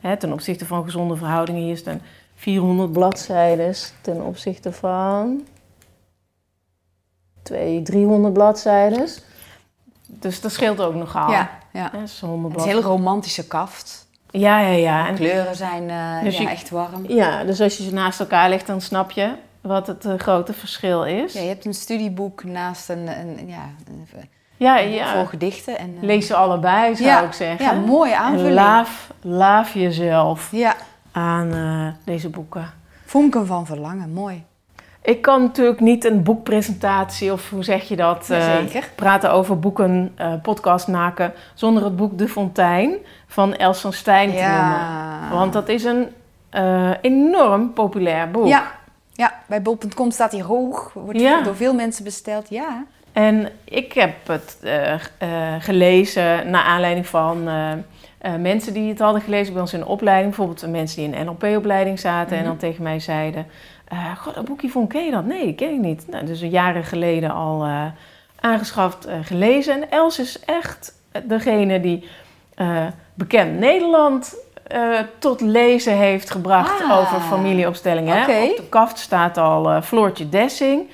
hè, 0.00 0.16
ten 0.16 0.32
opzichte 0.32 0.66
van 0.66 0.84
gezonde 0.84 1.16
verhoudingen. 1.16 1.62
Hier 1.62 1.76
staan 1.76 2.00
400 2.34 2.92
bladzijden 2.92 3.74
ten 4.00 4.22
opzichte 4.22 4.72
van 4.72 5.46
200, 7.42 7.84
300 7.86 8.32
bladzijden. 8.34 9.08
Dus 10.06 10.40
dat 10.40 10.52
scheelt 10.52 10.80
ook 10.80 10.94
nogal. 10.94 11.30
Ja, 11.30 11.50
ja. 11.72 11.90
Hè, 11.92 12.06
zo'n 12.06 12.28
100 12.30 12.52
Het 12.54 12.62
is 12.64 12.68
een 12.68 12.76
hele 12.76 12.88
romantische 12.88 13.46
kaft. 13.46 14.06
Ja, 14.30 14.58
ja, 14.60 14.68
ja. 14.68 15.08
En, 15.08 15.14
Kleuren 15.14 15.56
zijn 15.56 15.90
eh, 15.90 16.22
Dus 16.22 16.36
ja, 16.36 16.42
je- 16.42 16.48
echt 16.48 16.70
warm. 16.70 17.04
ja. 17.08 17.44
Dus 17.44 17.60
als 17.60 17.76
je 17.76 17.82
ze 17.82 17.92
naast 17.92 18.20
elkaar 18.20 18.48
legt, 18.48 18.66
dan 18.66 18.80
snap 18.80 19.10
je 19.10 19.32
wat 19.60 19.86
het 19.86 20.04
eh, 20.04 20.14
grote 20.18 20.52
verschil 20.52 21.04
is. 21.04 21.32
Ja, 21.32 21.40
je 21.40 21.48
hebt 21.48 21.64
een 21.64 21.74
studieboek 21.74 22.44
naast 22.44 22.88
een, 22.88 23.06
een, 23.20 23.48
ja, 23.48 23.68
een, 23.88 24.06
Ja, 24.56 24.82
een- 24.82 24.90
ja. 24.90 25.12
vol 25.14 25.24
gedichten. 25.26 25.78
En, 25.78 25.94
eh, 25.96 26.02
Lees 26.02 26.26
ze 26.26 26.34
allebei, 26.34 26.94
zou 26.96 27.08
Ja, 27.08 27.22
ik 27.22 27.32
zeggen. 27.32 27.64
Ja, 27.66 27.72
mooie 27.72 28.12
En 28.12 28.18
aanvulling. 28.18 28.54
laaf, 28.54 29.10
laaf 29.20 29.74
jezelf 29.74 30.48
Ja, 30.52 30.74
aan 31.14 31.52
eh, 31.52 31.86
deze 32.04 32.28
boeken. 32.28 32.70
vonken 33.04 33.46
van 33.46 33.66
verlangen, 33.66 34.12
mooi. 34.12 34.44
Ik 35.02 35.22
kan 35.22 35.42
natuurlijk 35.42 35.80
niet 35.80 36.04
een 36.04 36.22
boekpresentatie, 36.22 37.32
of 37.32 37.50
hoe 37.50 37.64
zeg 37.64 37.88
je 37.88 37.96
dat, 37.96 38.30
eh, 38.30 38.38
Jazeker. 38.38 38.90
praten 38.94 39.32
over 39.32 39.58
boeken, 39.58 40.12
eh, 40.14 40.32
podcast 40.42 40.88
maken, 40.88 41.32
zonder 41.54 41.84
het 41.84 41.96
boek 41.96 42.18
De 42.18 42.28
Fontein 42.28 42.96
van 43.26 43.54
Els 43.56 43.80
van 43.80 43.92
Stijn 43.92 44.30
te 44.30 44.36
noemen. 44.42 45.30
Want 45.30 45.52
dat 45.52 45.68
is 45.68 45.84
een 45.84 46.08
enorm 47.00 47.72
populair 47.72 48.30
boek. 48.30 48.46
Ja. 48.46 48.72
ja, 49.12 49.32
bij 49.46 49.62
bol.com 49.62 50.10
staat 50.10 50.32
hij 50.32 50.42
hoog. 50.42 50.92
Wordt 50.92 51.20
Ja. 51.20 51.42
door 51.42 51.56
veel 51.56 51.74
mensen 51.74 52.04
besteld. 52.04 52.48
Ja. 52.48 52.84
En 53.12 53.48
ik 53.64 53.92
heb 53.92 54.14
het 54.26 54.58
gelezen 55.58 56.50
naar 56.50 56.64
aanleiding 56.64 57.06
van 57.06 57.48
eh, 58.24 58.34
mensen 58.34 58.72
die 58.72 58.88
het 58.88 58.98
hadden 58.98 59.22
gelezen 59.22 59.52
bij 59.52 59.62
ons 59.62 59.72
in 59.72 59.78
de 59.80 59.86
opleiding. 59.86 60.34
Bijvoorbeeld 60.36 60.70
mensen 60.70 60.96
die 60.96 61.06
in 61.12 61.14
een 61.18 61.24
NLP-opleiding 61.26 61.98
zaten 62.00 62.32
en 62.36 62.38
Mhm. 62.38 62.48
dan 62.48 62.56
tegen 62.58 62.82
mij 62.82 63.00
zeiden... 63.00 63.46
eh 63.88 64.16
God, 64.16 64.34
dat 64.34 64.44
boekje 64.44 64.68
vond, 64.68 64.88
ken 64.88 65.04
je 65.04 65.10
dat? 65.10 65.24
Nee, 65.24 65.54
ken 65.54 65.70
ik 65.72 65.78
niet. 65.80 66.04
Nou, 66.10 66.26
dus 66.26 66.40
een 66.40 66.48
jaren 66.50 66.84
geleden 66.84 67.30
al 67.30 67.64
eh, 67.64 67.84
aangeschaft, 68.40 69.08
gelezen. 69.22 69.74
En 69.82 69.90
Els 69.90 70.18
is 70.18 70.40
echt 70.44 70.94
degene 71.24 71.80
die 71.80 72.08
bekend 73.14 73.58
Nederland... 73.58 74.36
tot 75.18 75.40
lezen 75.40 75.96
heeft 75.96 76.30
gebracht 76.30 76.82
Ah. 76.82 76.98
over 76.98 77.20
familieopstellingen. 77.20 78.22
Oké. 78.22 78.42
Op 78.50 78.56
de 78.56 78.68
kaft 78.68 78.98
staat 78.98 79.38
al 79.38 79.82
Floortje 79.82 80.28
Dessing. 80.28 80.88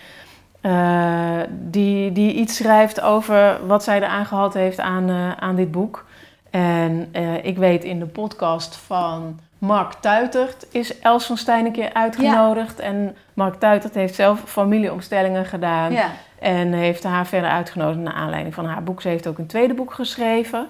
Die, 1.48 2.12
die 2.12 2.32
iets 2.34 2.56
schrijft 2.56 3.00
over 3.00 3.66
wat 3.66 3.84
zij 3.84 3.96
eraan 3.96 4.26
gehad 4.26 4.54
heeft 4.54 4.78
aan, 4.80 5.10
aan 5.40 5.56
dit 5.56 5.70
boek. 5.70 6.04
En 6.50 7.08
eh, 7.12 7.44
ik 7.44 7.56
weet 7.58 7.84
in 7.84 7.98
de 7.98 8.06
podcast 8.06 8.76
van 8.76 9.40
Mark 9.58 9.92
Tuitert 9.92 10.66
is 10.70 10.98
Els 10.98 11.26
van 11.26 11.36
Stijn 11.36 11.66
een 11.66 11.72
keer 11.72 11.92
uitgenodigd. 11.92 12.78
En 12.78 13.16
Mark 13.34 13.54
Tuitert 13.54 13.94
heeft 13.94 14.14
zelf 14.14 14.42
familieopstellingen 14.46 15.44
gedaan. 15.44 15.92
ja. 15.92 16.10
En 16.38 16.72
heeft 16.72 17.02
haar 17.02 17.26
verder 17.26 17.50
uitgenodigd 17.50 17.98
naar 17.98 18.12
aanleiding 18.12 18.54
van 18.54 18.64
haar 18.64 18.82
boek. 18.82 19.02
Ze 19.02 19.08
heeft 19.08 19.26
ook 19.26 19.38
een 19.38 19.46
tweede 19.46 19.74
boek 19.74 19.94
geschreven. 19.94 20.68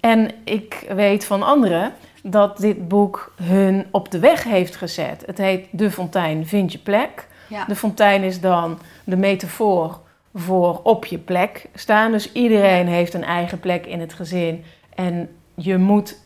En 0.00 0.30
ik 0.44 0.86
weet 0.94 1.24
van 1.24 1.42
anderen 1.42 1.92
dat 2.22 2.58
dit 2.58 2.88
boek 2.88 3.34
hun 3.42 3.86
op 3.90 4.10
de 4.10 4.18
weg 4.18 4.44
heeft 4.44 4.76
gezet. 4.76 5.22
Het 5.26 5.38
heet 5.38 5.66
De 5.70 5.90
Fontein, 5.90 6.46
vind 6.46 6.72
je 6.72 6.78
plek. 6.78 7.26
Ja. 7.48 7.64
De 7.64 7.76
fontein 7.76 8.22
is 8.22 8.40
dan 8.40 8.78
de 9.04 9.16
metafoor 9.16 9.98
voor 10.34 10.80
op 10.82 11.04
je 11.04 11.18
plek 11.18 11.68
staan. 11.74 12.12
Dus 12.12 12.32
iedereen 12.32 12.86
heeft 12.86 13.14
een 13.14 13.24
eigen 13.24 13.60
plek 13.60 13.86
in 13.86 14.00
het 14.00 14.12
gezin. 14.12 14.64
En 14.94 15.28
je 15.54 15.76
moet, 15.78 16.16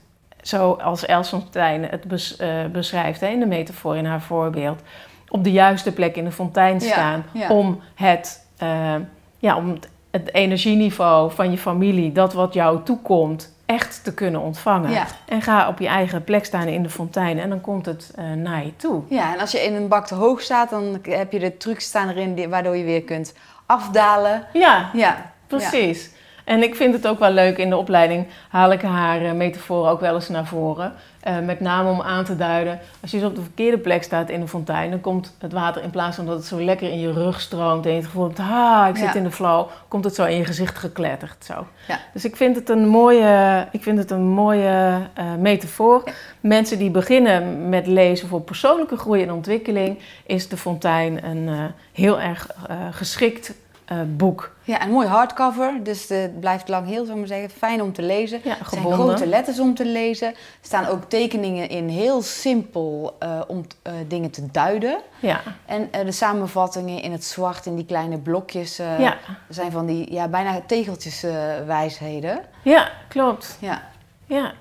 zoals 0.43 1.07
Els 1.07 1.29
Fontein 1.29 1.83
het 1.85 2.05
bes- 2.05 2.37
eh, 2.37 2.65
beschrijft 2.73 3.21
hè, 3.21 3.27
in 3.29 3.41
de 3.41 3.47
metafoor, 3.47 3.97
in 3.97 4.05
haar 4.07 4.21
voorbeeld, 4.23 4.81
op 5.29 5.45
de 5.45 5.53
juiste 5.53 5.93
plek 5.93 6.17
in 6.17 6.25
de 6.25 6.33
fontein 6.33 6.81
staan. 6.81 7.25
ja. 7.33 7.49
Om 7.49 7.81
het, 7.95 8.47
eh, 8.59 8.95
ja, 9.39 9.57
om 9.57 9.69
het, 9.69 9.89
het 10.11 10.35
energieniveau 10.35 11.31
van 11.33 11.51
je 11.51 11.59
familie, 11.59 12.13
dat 12.13 12.33
wat 12.33 12.55
jou 12.55 12.83
toekomt, 12.83 13.55
echt 13.67 14.05
te 14.05 14.15
kunnen 14.15 14.41
ontvangen. 14.41 14.91
Ja. 14.91 15.07
En 15.29 15.43
ga 15.43 15.69
op 15.69 15.79
je 15.79 15.87
eigen 15.87 16.25
plek 16.25 16.45
staan 16.45 16.67
in 16.67 16.83
de 16.83 16.91
fontein 16.91 17.39
en 17.39 17.49
dan 17.49 17.61
komt 17.61 17.87
het 17.87 18.13
eh, 18.17 18.25
naar 18.33 18.65
je 18.65 18.77
toe. 18.77 19.03
ja, 19.09 19.35
en 19.35 19.41
als 19.41 19.51
je 19.53 19.59
in 19.65 19.75
een 19.75 19.89
bak 19.89 20.07
te 20.07 20.15
hoog 20.15 20.41
staat, 20.41 20.71
dan 20.71 20.99
heb 21.03 21.33
je 21.33 21.39
de 21.39 21.57
trucs 21.57 21.85
staan 21.85 22.09
erin 22.09 22.35
die- 22.35 22.49
waardoor 22.49 22.77
je 22.77 22.85
weer 22.85 23.03
kunt 23.03 23.35
afdalen. 23.67 24.47
Ja, 24.53 24.91
Ja, 24.93 25.33
Precies. 25.47 26.11
En 26.47 26.63
ik 26.63 26.75
vind 26.75 26.95
het 26.95 27.07
ook 27.07 27.19
wel 27.19 27.31
leuk, 27.31 27.59
in 27.59 27.69
de 27.71 27.77
opleiding 27.77 28.27
haal 28.49 28.73
ik 28.73 28.83
haar 28.83 29.25
eh, 29.25 29.33
metafoor 29.33 29.89
ook 29.89 30.01
wel 30.01 30.15
eens 30.15 30.29
naar 30.29 30.47
voren. 30.47 30.93
Eh, 31.21 31.39
met 31.39 31.61
name 31.61 31.91
om 31.91 32.01
aan 32.03 32.25
te 32.25 32.37
duiden, 32.37 32.79
als 33.03 33.11
je 33.11 33.19
dus 33.19 33.27
op 33.29 33.35
de 33.35 33.43
verkeerde 33.43 33.79
plek 33.79 34.03
staat 34.03 34.31
in 34.31 34.41
de 34.41 34.49
fontein, 34.49 34.91
dan 34.91 35.01
komt 35.01 35.35
het 35.39 35.53
water 35.53 35.83
in 35.83 35.91
plaats 35.91 36.17
van 36.17 36.27
dat 36.27 36.37
het 36.37 36.45
zo 36.45 36.61
lekker 36.61 36.91
in 36.91 36.99
je 36.99 37.13
rug 37.13 37.41
stroomt 37.41 37.85
en 37.85 37.91
je 37.91 37.97
het 37.97 38.07
gevoel 38.07 38.25
hebt, 38.25 38.39
ah, 38.39 38.87
ik 38.89 38.97
zit 38.97 39.07
Ja. 39.07 39.15
in 39.15 39.23
de 39.25 39.31
flow, 39.31 39.69
komt 39.89 40.05
het 40.05 40.15
zo 40.15 40.25
in 40.25 40.37
je 40.37 40.45
gezicht 40.45 40.79
gekletterd. 40.79 41.45
Zo. 41.45 41.67
Ja. 41.89 41.99
Dus 42.13 42.25
ik 42.25 42.37
vind 42.37 42.57
het 42.57 42.69
een 42.69 42.87
mooie, 42.89 43.67
ik 43.73 43.83
vind 43.83 43.99
het 43.99 44.11
een 44.11 44.27
mooie 44.29 44.99
eh, 45.15 45.25
metafoor. 45.39 46.03
Mensen 46.41 46.79
die 46.79 46.91
beginnen 46.91 47.69
met 47.69 47.87
lezen 47.87 48.29
voor 48.29 48.41
persoonlijke 48.41 48.97
groei 48.97 49.23
en 49.23 49.33
ontwikkeling, 49.33 49.99
is 50.27 50.49
de 50.49 50.57
fontein 50.57 51.25
een 51.25 51.71
heel 51.93 52.21
erg 52.21 52.49
geschikt 52.91 53.53
eh, 53.87 53.99
boek. 54.07 54.55
Ja, 54.63 54.83
een 54.83 54.91
mooi 54.91 55.07
hardcover, 55.09 55.83
dus 55.83 56.09
het 56.09 56.41
blijft 56.41 56.69
lang 56.69 56.87
heel, 56.87 57.05
zou 57.05 57.11
ik 57.11 57.17
maar 57.19 57.27
zeggen. 57.39 57.51
Fijn 57.51 57.83
om 57.83 57.93
te 57.93 58.03
lezen. 58.03 58.41
Ja, 58.45 58.59
Er 58.59 58.67
zijn 58.71 58.93
grote 58.93 59.27
letters 59.27 59.61
om 59.61 59.75
te 59.75 59.85
lezen. 59.85 60.29
Er 60.29 60.35
staan 60.61 60.87
ook 60.87 61.05
tekeningen 61.09 61.69
in, 61.69 61.89
heel 61.89 62.23
simpel 62.23 63.17
eh, 63.19 63.41
om 63.47 63.67
eh, 63.83 63.93
dingen 64.09 64.31
te 64.31 64.47
duiden. 64.51 64.99
Ja. 65.21 65.41
En 65.67 65.89
eh, 65.93 66.05
de 66.05 66.13
samenvattingen 66.13 67.03
in 67.03 67.13
het 67.13 67.25
zwart, 67.25 67.67
in 67.67 67.77
die 67.77 67.85
kleine 67.87 68.19
blokjes, 68.19 68.79
eh, 68.79 68.99
Ja. 68.99 69.17
zijn 69.49 69.71
van 69.73 69.87
die 69.87 70.13
ja, 70.13 70.29
bijna 70.29 70.61
tegeltjes 70.67 71.23
eh, 71.23 71.35
wijsheden. 71.67 72.41
Ja, 72.63 72.89
klopt. 73.09 73.57
Ja. 73.61 73.83
Ja. 74.27 74.53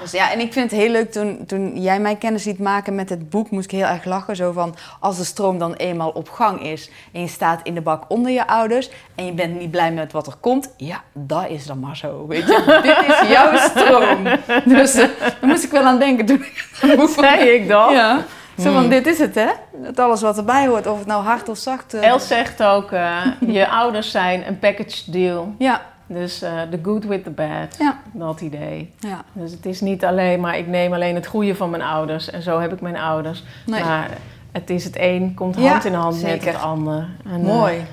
Dus 0.00 0.10
ja, 0.12 0.32
en 0.32 0.40
ik 0.40 0.52
vind 0.52 0.70
het 0.70 0.80
heel 0.80 0.90
leuk 0.90 1.12
toen, 1.12 1.44
toen 1.46 1.80
jij 1.82 2.00
mij 2.00 2.16
kennis 2.16 2.44
liet 2.44 2.58
maken 2.58 2.94
met 2.94 3.08
het 3.08 3.30
boek, 3.30 3.50
moest 3.50 3.64
ik 3.72 3.78
heel 3.78 3.86
erg 3.86 4.04
lachen. 4.04 4.36
Zo 4.36 4.52
van, 4.52 4.74
als 5.00 5.16
de 5.16 5.24
stroom 5.24 5.58
dan 5.58 5.74
eenmaal 5.74 6.10
op 6.10 6.28
gang 6.30 6.62
is 6.62 6.90
en 7.12 7.20
je 7.20 7.26
staat 7.28 7.60
in 7.62 7.74
de 7.74 7.80
bak 7.80 8.04
onder 8.08 8.32
je 8.32 8.46
ouders 8.46 8.90
en 9.14 9.26
je 9.26 9.32
bent 9.32 9.58
niet 9.58 9.70
blij 9.70 9.92
met 9.92 10.12
wat 10.12 10.26
er 10.26 10.34
komt, 10.40 10.70
ja, 10.76 11.00
dat 11.12 11.48
is 11.48 11.66
dan 11.66 11.80
maar 11.80 11.96
zo, 11.96 12.26
weet 12.26 12.46
je. 12.46 12.80
Dit 12.82 13.14
is 13.22 13.28
jouw 13.30 13.56
stroom. 13.56 14.24
Dus 14.64 14.94
eh, 14.94 15.08
daar 15.20 15.36
moest 15.40 15.64
ik 15.64 15.70
wel 15.70 15.82
aan 15.84 15.98
denken 15.98 16.26
toen 16.26 16.36
ik 16.42 16.66
het 16.80 16.96
boek 16.96 17.08
van- 17.08 17.24
Zei 17.24 17.48
ik 17.50 17.68
dat? 17.68 17.90
Ja. 17.90 18.24
Zo 18.58 18.72
van, 18.72 18.80
Hmm. 18.80 18.88
dit 18.88 19.06
is 19.06 19.18
het 19.18 19.34
hè? 19.34 19.46
Dat 19.76 19.98
alles 19.98 20.22
wat 20.22 20.36
erbij 20.36 20.66
hoort, 20.66 20.86
of 20.86 20.98
het 20.98 21.06
nou 21.06 21.24
hard 21.24 21.48
of 21.48 21.58
zacht. 21.58 21.94
eh, 21.94 22.08
Els 22.08 22.26
zegt 22.26 22.62
ook, 22.62 22.90
eh, 22.92 23.16
je 23.46 23.68
ouders 23.68 24.10
zijn 24.10 24.46
een 24.46 24.58
package 24.58 25.10
deal. 25.10 25.54
Ja, 25.58 25.80
Dus 26.12 26.42
eh 26.42 26.50
the 26.70 26.78
good 26.82 27.04
with 27.04 27.24
the 27.24 27.30
bad, 27.30 27.76
Ja. 27.78 27.96
dat 28.12 28.40
idee. 28.40 28.92
ja. 28.98 29.24
Dus 29.32 29.50
het 29.52 29.66
is 29.66 29.80
niet 29.80 30.04
alleen 30.04 30.40
maar, 30.40 30.58
ik 30.58 30.66
neem 30.66 30.92
alleen 30.92 31.14
het 31.14 31.26
goede 31.26 31.54
van 31.54 31.70
mijn 31.70 31.82
ouders. 31.82 32.30
En 32.30 32.42
zo 32.42 32.60
heb 32.60 32.72
ik 32.72 32.80
mijn 32.80 32.96
ouders. 32.96 33.42
Nee. 33.66 33.84
Maar 33.84 34.08
het 34.52 34.70
is 34.70 34.84
het 34.84 34.96
een, 34.98 35.34
komt 35.34 35.56
Ja, 35.56 35.70
hand 35.70 35.84
in 35.84 35.94
hand 35.94 36.22
met 36.22 36.44
het 36.44 36.60
ander. 36.60 37.06
En, 37.24 37.40
eh, 37.40 37.46
Mooi. 37.46 37.84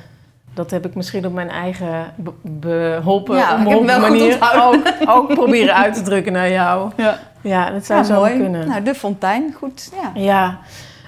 dat 0.54 0.72
heb 0.72 0.86
ik 0.86 0.96
misschien 0.96 1.26
op 1.26 1.34
mijn 1.34 1.50
eigen 1.50 2.14
be- 2.16 2.32
beholpen, 2.42 3.38
Ja, 3.38 3.58
manier 3.58 4.38
ook, 4.62 4.76
ook 5.06 5.34
proberen 5.34 5.76
uit 5.76 5.94
te 5.94 6.02
drukken 6.02 6.34
naar 6.34 6.52
jou. 6.52 6.92
Ja, 6.98 7.20
Ja, 7.42 7.72
dat 7.72 7.86
zou 7.86 8.04
zo 8.04 8.22
kunnen. 8.22 8.68
Nou, 8.68 8.84
De 8.84 8.96
Fontein, 8.96 9.54
goed. 9.58 9.92
Ja. 10.02 10.22
Ja, 10.22 10.58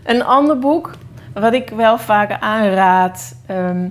een 0.04 0.24
ander 0.24 0.60
boek 0.60 0.92
wat 1.34 1.54
ik 1.54 1.70
wel 1.70 1.98
vaker 1.98 2.40
aanraad, 2.40 3.36
ehm, 3.46 3.88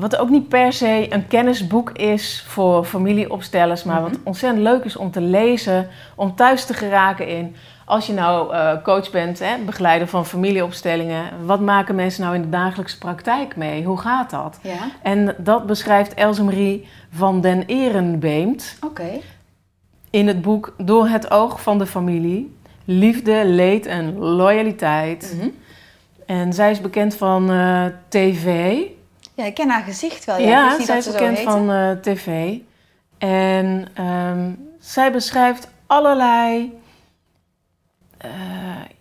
wat 0.00 0.16
ook 0.16 0.28
niet 0.28 0.48
per 0.48 0.72
se 0.72 1.06
een 1.08 1.26
kennisboek 1.26 1.90
is 1.90 2.44
voor 2.46 2.84
familieopstellers, 2.84 3.84
maar 3.84 4.02
wat 4.02 4.18
ontzettend 4.24 4.62
leuk 4.62 4.84
is 4.84 4.96
om 4.96 5.10
te 5.10 5.20
lezen, 5.20 5.88
om 6.14 6.34
thuis 6.34 6.64
te 6.64 6.74
geraken 6.74 7.28
in. 7.28 7.56
Als 7.84 8.06
je 8.06 8.12
nou 8.12 8.54
eh, 8.54 8.82
coach 8.82 9.10
bent, 9.10 9.38
hè, 9.38 9.56
begeleider 9.66 10.08
van 10.08 10.26
familieopstellingen, 10.26 11.24
wat 11.44 11.60
maken 11.60 11.94
mensen 11.94 12.22
nou 12.22 12.34
in 12.34 12.42
de 12.42 12.48
dagelijkse 12.48 12.98
praktijk 12.98 13.56
mee? 13.56 13.84
Hoe 13.84 13.98
gaat 13.98 14.30
dat? 14.30 14.58
Ja, 14.62 14.90
En 15.02 15.34
dat 15.38 15.66
beschrijft 15.66 16.14
Else 16.14 16.44
Marie 16.44 16.88
van 17.10 17.40
den 17.40 17.64
Erenbeemt 17.66 18.76
in 20.10 20.26
het 20.26 20.42
boek 20.42 20.74
Door 20.76 21.08
het 21.08 21.30
oog 21.30 21.62
van 21.62 21.78
de 21.78 21.86
familie. 21.86 22.56
Liefde, 22.84 23.42
leed 23.46 23.86
en 23.86 24.18
loyaliteit. 24.18 25.34
Mhm. 25.36 25.48
En 26.26 26.52
zij 26.52 26.70
is 26.70 26.80
bekend 26.80 27.14
van 27.14 27.50
eh, 27.50 27.84
tv. 28.08 28.76
Ja, 29.40 29.46
ik 29.46 29.54
ken 29.54 29.68
haar 29.68 29.82
gezicht 29.82 30.24
wel. 30.24 30.38
Ja, 30.38 30.46
Ja, 30.46 30.76
zij 30.76 30.86
dat 30.86 30.96
is 31.06 31.12
bekend 31.12 31.38
van 31.38 31.70
eh, 31.70 31.90
tv. 31.90 32.56
En 33.18 33.86
ehm, 33.94 34.50
zij 34.78 35.12
beschrijft 35.12 35.68
allerlei 35.86 36.78
eh, 38.18 38.30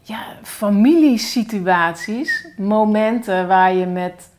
ja, 0.02 0.26
familiesituaties. 0.44 2.48
Momenten 2.58 3.48
waar 3.48 3.74
je 3.74 3.86
met 3.86 4.30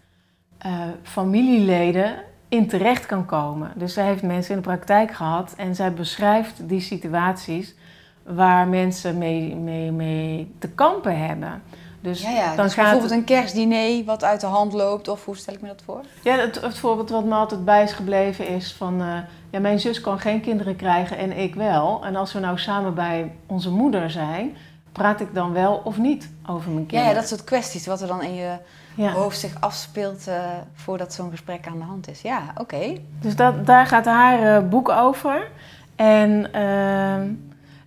eh, 0.59 0.73
familieleden 1.02 2.14
in 2.49 2.69
terecht 2.69 3.07
kan 3.07 3.26
komen. 3.26 3.73
Dus 3.75 3.95
zij 3.95 4.04
heeft 4.04 4.23
mensen 4.23 4.54
in 4.54 4.61
de 4.61 4.69
praktijk 4.69 5.11
gehad 5.11 5.54
en 5.57 5.75
zij 5.75 5.92
beschrijft 5.92 6.69
die 6.69 6.80
situaties 6.80 7.75
waar 8.23 8.69
mensen 8.69 9.19
mee, 9.19 9.54
mee, 9.54 9.92
mee 9.92 10.54
te 10.59 10.69
kampen 10.69 11.26
hebben. 11.26 11.62
Dus 12.00 12.23
Ja, 12.23 12.30
ja. 12.30 12.54
dan 12.54 12.64
dus 12.64 12.75
gaat 12.75 12.83
bijvoorbeeld 12.83 13.12
een 13.12 13.25
kerstdiner 13.25 14.04
wat 14.04 14.25
uit 14.25 14.40
de 14.40 14.47
hand 14.47 14.73
loopt. 14.73 15.09
Of 15.09 15.25
hoe 15.25 15.37
stel 15.37 15.54
ik 15.54 15.61
me 15.61 15.69
dat 15.69 15.83
voor? 15.85 16.00
Ja, 16.23 16.35
het, 16.38 16.61
het 16.61 16.78
voorbeeld 16.78 17.11
wat 17.11 17.25
me 17.25 17.35
altijd 17.35 17.64
bij 17.64 17.83
is 17.83 17.92
gebleven 17.92 18.49
is 18.49 18.73
van... 18.73 19.00
eh, 19.00 19.07
ja, 19.50 19.59
mijn 19.61 19.80
zus 19.80 20.00
kan 20.00 20.19
geen 20.19 20.40
kinderen 20.40 20.76
krijgen 20.76 21.19
en 21.19 21.38
ik 21.38 21.54
wel. 21.54 22.00
En 22.04 22.16
als 22.16 22.33
we 22.33 22.38
nou 22.38 22.59
samen 22.59 22.95
bij 22.95 23.33
onze 23.47 23.71
moeder 23.71 24.11
zijn... 24.11 24.57
praat 24.92 25.21
ik 25.21 25.35
dan 25.35 25.52
wel 25.52 25.80
of 25.85 25.99
niet 25.99 26.30
over 26.47 26.71
mijn 26.71 26.87
kinderen? 26.87 27.14
ja, 27.14 27.19
dat 27.21 27.28
soort 27.28 27.45
kwesties. 27.45 27.87
Wat 27.87 28.00
er 28.00 28.09
dan 28.09 28.23
in 28.23 28.35
je 28.35 28.52
Ja. 28.95 29.11
hoofd 29.11 29.38
zich 29.38 29.61
afspeelt 29.61 30.26
eh, 30.28 30.35
voordat 30.75 31.12
zo'n 31.12 31.30
gesprek 31.30 31.66
aan 31.66 31.78
de 31.78 31.85
hand 31.85 32.09
is. 32.09 32.23
Ja, 32.23 32.40
oké. 32.57 32.97
Dus 33.21 33.37
dat, 33.37 33.66
daar 33.66 33.87
gaat 33.87 34.04
haar 34.04 34.57
eh, 34.57 34.69
boek 34.69 34.88
over. 34.88 35.49
En 35.97 36.52
ehm, 36.52 37.28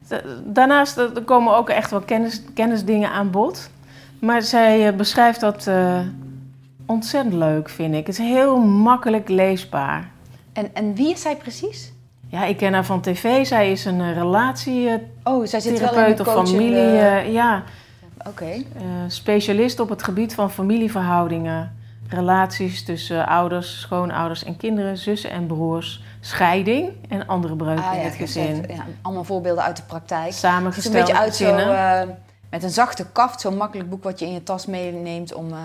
da- 0.08 0.22
daarnaast 0.46 1.02
komen 1.26 1.56
ook 1.56 1.70
echt 1.70 1.92
wel 1.92 2.00
kennis, 2.02 2.42
kennisdingen 2.54 3.10
aan 3.12 3.32
bod. 3.32 3.70
Maar 4.24 4.42
zij 4.42 4.88
eh, 4.88 4.96
beschrijft 4.96 5.40
dat 5.40 5.68
eh, 5.68 6.00
ontzettend 6.86 7.34
leuk, 7.34 7.70
vind 7.70 7.94
ik. 7.94 8.08
Het 8.08 8.20
is 8.20 8.26
heel 8.26 8.60
makkelijk 8.60 9.30
leesbaar. 9.30 10.10
En, 10.54 10.70
en 10.74 10.96
wie 10.96 11.12
is 11.12 11.22
zij 11.22 11.36
precies? 11.36 11.94
Ja, 12.28 12.46
ik 12.46 12.58
ken 12.58 12.74
haar 12.74 12.86
van 12.86 13.02
tv. 13.02 13.46
Zij 13.46 13.72
is 13.72 13.86
een 13.86 14.02
eh, 14.02 14.14
relatietherapeut 14.14 15.10
Oh, 15.24 15.46
zij 15.46 15.60
zit 15.60 15.80
wel 15.80 16.06
in 16.06 16.12
of 16.12 16.18
de 16.18 16.24
coachende... 16.24 16.52
familie. 16.52 17.32
ja, 17.32 17.64
Oké. 18.28 18.64
specialist 19.08 19.80
op 19.80 19.90
het 19.90 20.04
gebied 20.04 20.34
van 20.34 20.52
familieverhoudingen. 20.52 21.76
Relaties 22.10 22.84
tussen 22.84 23.28
ouders, 23.28 23.80
schoonouders 23.80 24.44
en 24.44 24.58
kinderen, 24.58 24.98
zussen 24.98 25.32
en 25.32 25.46
broers. 25.48 26.04
Scheiding 26.20 26.90
en 27.10 27.28
andere 27.28 27.56
breuken 27.56 27.86
Ah, 27.86 27.96
in 27.98 28.04
het 28.04 28.16
gezin. 28.16 28.66
ja, 28.68 28.86
allemaal 29.02 29.24
voorbeelden 29.24 29.64
uit 29.64 29.78
de 29.78 29.84
praktijk. 29.84 30.34
Het 30.42 30.78
is 30.78 30.86
een 30.86 30.92
beetje 30.92 31.18
uit 31.18 31.36
zo, 31.36 31.52
gezinnen. 31.52 32.18
Met 32.54 32.64
een 32.64 32.70
zachte 32.70 33.06
kaft, 33.12 33.42
zo'n 33.42 33.58
makkelijk 33.58 33.90
boek 33.90 34.04
wat 34.04 34.20
je 34.20 34.26
in 34.26 34.34
je 34.34 34.44
tas 34.44 34.66
meeneemt 34.66 35.34
om 35.34 35.52
eh, 35.52 35.58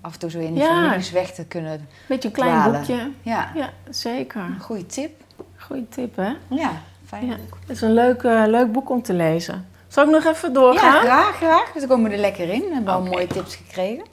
af 0.00 0.12
en 0.12 0.18
toe 0.18 0.30
zo 0.30 0.38
in 0.38 0.54
die 0.54 0.62
Ja. 0.62 0.68
families 0.68 1.10
weg 1.10 1.30
te 1.32 1.44
kunnen. 1.44 1.88
Beetje 2.08 2.28
een 2.28 2.34
klein 2.34 2.52
dwalen. 2.52 2.72
boekje. 2.72 3.10
Ja, 3.22 3.50
Ja, 3.54 3.70
zeker. 3.90 4.40
een 4.40 4.60
goede 4.60 4.86
tip. 4.86 5.10
Goeie 5.58 5.88
tip, 5.88 6.16
hè? 6.16 6.32
Ja, 6.48 6.70
fijn 7.06 7.26
Ja. 7.26 7.36
boek. 7.36 7.58
Het 7.60 7.70
is 7.70 7.80
een 7.80 7.92
leuk, 7.92 8.22
eh, 8.22 8.42
leuk 8.46 8.72
boek 8.72 8.90
om 8.90 9.02
te 9.02 9.12
lezen. 9.12 9.66
Zal 9.88 10.04
ik 10.04 10.10
nog 10.10 10.24
even 10.24 10.48
Ja, 10.48 10.54
doorgaan? 10.54 11.00
graag, 11.00 11.36
graag. 11.36 11.70
Dus 11.72 11.80
dan 11.82 11.88
komen 11.90 12.08
we 12.10 12.16
er 12.16 12.20
lekker 12.20 12.48
in. 12.48 12.60
We 12.60 12.70
hebben 12.74 12.92
al 12.94 13.02
mooie 13.02 13.26
tips 13.26 13.56
gekregen. 13.56 14.04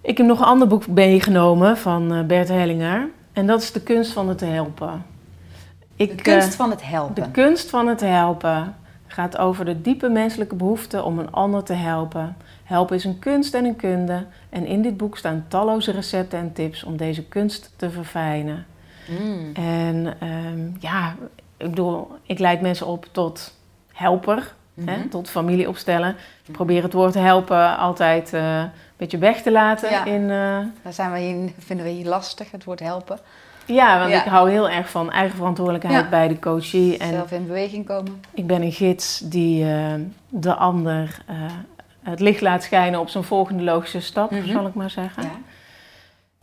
Ik 0.00 0.16
heb 0.18 0.26
nog 0.26 0.38
een 0.38 0.44
ander 0.46 0.68
boek 0.68 0.86
meegenomen 0.86 1.76
van 1.78 2.12
eh, 2.14 2.24
Bert 2.24 2.48
Hellinger. 2.48 3.08
En 3.32 3.46
dat 3.46 3.62
is 3.62 3.72
De 3.72 3.80
kunst 3.82 4.12
van 4.12 4.28
het 4.28 4.40
helpen. 4.40 5.04
Ik, 5.96 6.16
De 6.16 6.22
kunst 6.22 6.54
van 6.54 6.70
het 6.70 6.82
helpen. 6.82 7.22
De 7.22 7.30
kunst 7.30 7.70
van 7.70 7.86
het 7.86 8.00
helpen 8.00 8.74
gaat 9.12 9.38
over 9.38 9.64
de 9.64 9.80
diepe 9.80 10.08
menselijke 10.08 10.54
behoefte 10.54 11.02
om 11.02 11.18
een 11.18 11.32
ander 11.32 11.62
te 11.62 11.72
helpen. 11.72 12.36
Helpen 12.64 12.96
is 12.96 13.04
een 13.04 13.18
kunst 13.18 13.54
en 13.54 13.64
een 13.64 13.76
kunde. 13.76 14.24
En 14.50 14.66
in 14.66 14.82
dit 14.82 14.96
boek 14.96 15.16
staan 15.18 15.44
talloze 15.48 15.90
recepten 15.90 16.38
en 16.38 16.52
tips 16.52 16.84
om 16.84 16.96
deze 16.96 17.24
kunst 17.24 17.72
te 17.76 17.90
verfijnen. 17.90 18.66
Mm. 19.08 19.52
En 19.54 20.14
ehm, 20.20 20.68
ja, 20.80 21.14
ik 21.56 21.68
bedoel, 21.70 22.08
ik 22.22 22.38
leid 22.38 22.60
mensen 22.60 22.86
op 22.86 23.06
tot 23.12 23.54
helper, 23.92 24.54
hè, 24.84 24.96
Mhm. 24.96 25.08
tot 25.08 25.30
familie 25.30 25.68
opstellen. 25.68 26.16
Ik 26.46 26.52
probeer 26.52 26.82
het 26.82 26.92
woord 26.92 27.14
helpen 27.14 27.76
altijd 27.78 28.32
eh, 28.34 28.58
een 28.58 28.70
beetje 28.96 29.18
weg 29.18 29.42
te 29.42 29.50
laten. 29.52 29.90
Ja. 29.90 30.04
In, 30.04 30.22
eh, 30.22 30.58
Daar 30.82 30.92
zijn 30.92 31.12
we 31.12 31.18
hier, 31.18 31.50
vinden 31.58 31.86
we 31.86 31.92
hier 31.92 32.06
lastig, 32.08 32.50
het 32.50 32.64
woord 32.64 32.80
helpen. 32.80 33.18
Ja, 33.66 33.98
want 33.98 34.10
Ja. 34.10 34.20
ik 34.24 34.30
hou 34.30 34.50
heel 34.50 34.70
erg 34.70 34.90
van 34.90 35.10
eigen 35.10 35.36
verantwoordelijkheid 35.36 36.02
Ja. 36.04 36.08
bij 36.08 36.28
de 36.28 36.38
coachie. 36.38 36.98
En 36.98 37.08
Zelf 37.08 37.32
in 37.32 37.46
beweging 37.46 37.86
komen. 37.86 38.20
Ik 38.34 38.46
ben 38.46 38.62
een 38.62 38.72
gids 38.72 39.18
die 39.18 39.64
eh, 39.64 39.94
de 40.28 40.54
ander 40.54 41.18
eh, 41.26 41.36
het 42.02 42.20
licht 42.20 42.40
laat 42.40 42.62
schijnen 42.62 43.00
op 43.00 43.08
zijn 43.08 43.24
volgende 43.24 43.62
logische 43.62 44.00
stap, 44.00 44.30
Mhm. 44.30 44.50
zal 44.52 44.66
ik 44.66 44.74
maar 44.74 44.90
zeggen. 44.90 45.22
Ja. 45.22 45.30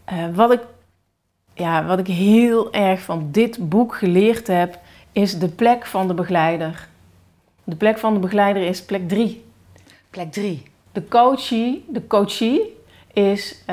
Eh, 0.05 0.35
wat, 0.35 0.51
ik, 0.51 0.61
ja, 1.53 1.85
wat 1.85 1.99
ik 1.99 2.07
heel 2.07 2.73
erg 2.73 3.01
van 3.01 3.27
dit 3.31 3.69
boek 3.69 3.95
geleerd 3.95 4.47
heb, 4.47 4.79
is 5.11 5.39
de 5.39 5.47
plek 5.49 5.85
van 5.85 6.07
de 6.07 6.13
begeleider. 6.13 6.87
De 7.63 7.75
plek 7.75 7.97
van 7.97 8.13
de 8.13 8.19
begeleider 8.19 8.63
is 8.63 8.83
plek 8.85 9.07
drie. 9.07 9.45
Plek 10.09 10.31
drie. 10.31 10.63
De 10.91 11.07
coachie, 11.07 11.85
de 11.87 12.07
coachie 12.07 12.77
is, 13.13 13.63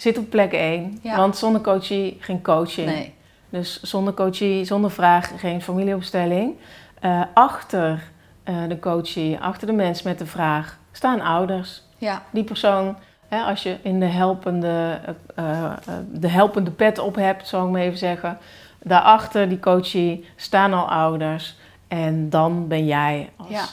zit 0.00 0.18
op 0.18 0.30
plek 0.30 0.52
één. 0.52 0.98
Ja. 1.02 1.16
Want 1.16 1.36
zonder 1.36 1.60
coachie 1.60 2.16
geen 2.20 2.42
coaching. 2.42 2.86
Nee. 2.86 3.14
Dus 3.48 3.82
zonder 3.82 4.14
coachie, 4.14 4.64
zonder 4.64 4.90
vraag, 4.90 5.32
geen 5.36 5.62
familieopstelling. 5.62 6.54
Eh, 7.00 7.22
achter 7.34 8.02
eh, 8.42 8.54
de 8.68 8.78
coachie, 8.78 9.38
achter 9.38 9.66
de 9.66 9.72
mens 9.72 10.02
met 10.02 10.18
de 10.18 10.26
vraag, 10.26 10.78
staan 10.92 11.20
ouders. 11.20 11.82
Ja. 11.98 12.22
Die 12.30 12.44
persoon, 12.44 12.96
hè, 13.28 13.42
als 13.42 13.62
je 13.62 13.76
in 13.82 14.00
de 14.00 14.06
helpende, 14.06 15.00
eh, 15.34 15.72
de 16.12 16.28
helpende 16.28 16.70
pet 16.70 16.98
op 16.98 17.14
hebt, 17.14 17.48
zou 17.48 17.66
ik 17.66 17.72
maar 17.72 17.80
even 17.80 17.98
zeggen. 17.98 18.38
Daarachter 18.82 19.48
die 19.48 19.60
coachie 19.60 20.24
staan 20.36 20.72
al 20.72 20.90
ouders. 20.90 21.56
En 21.88 22.30
dan 22.30 22.68
ben 22.68 22.86
jij 22.86 23.30
als 23.36 23.48
Ja. 23.48 23.64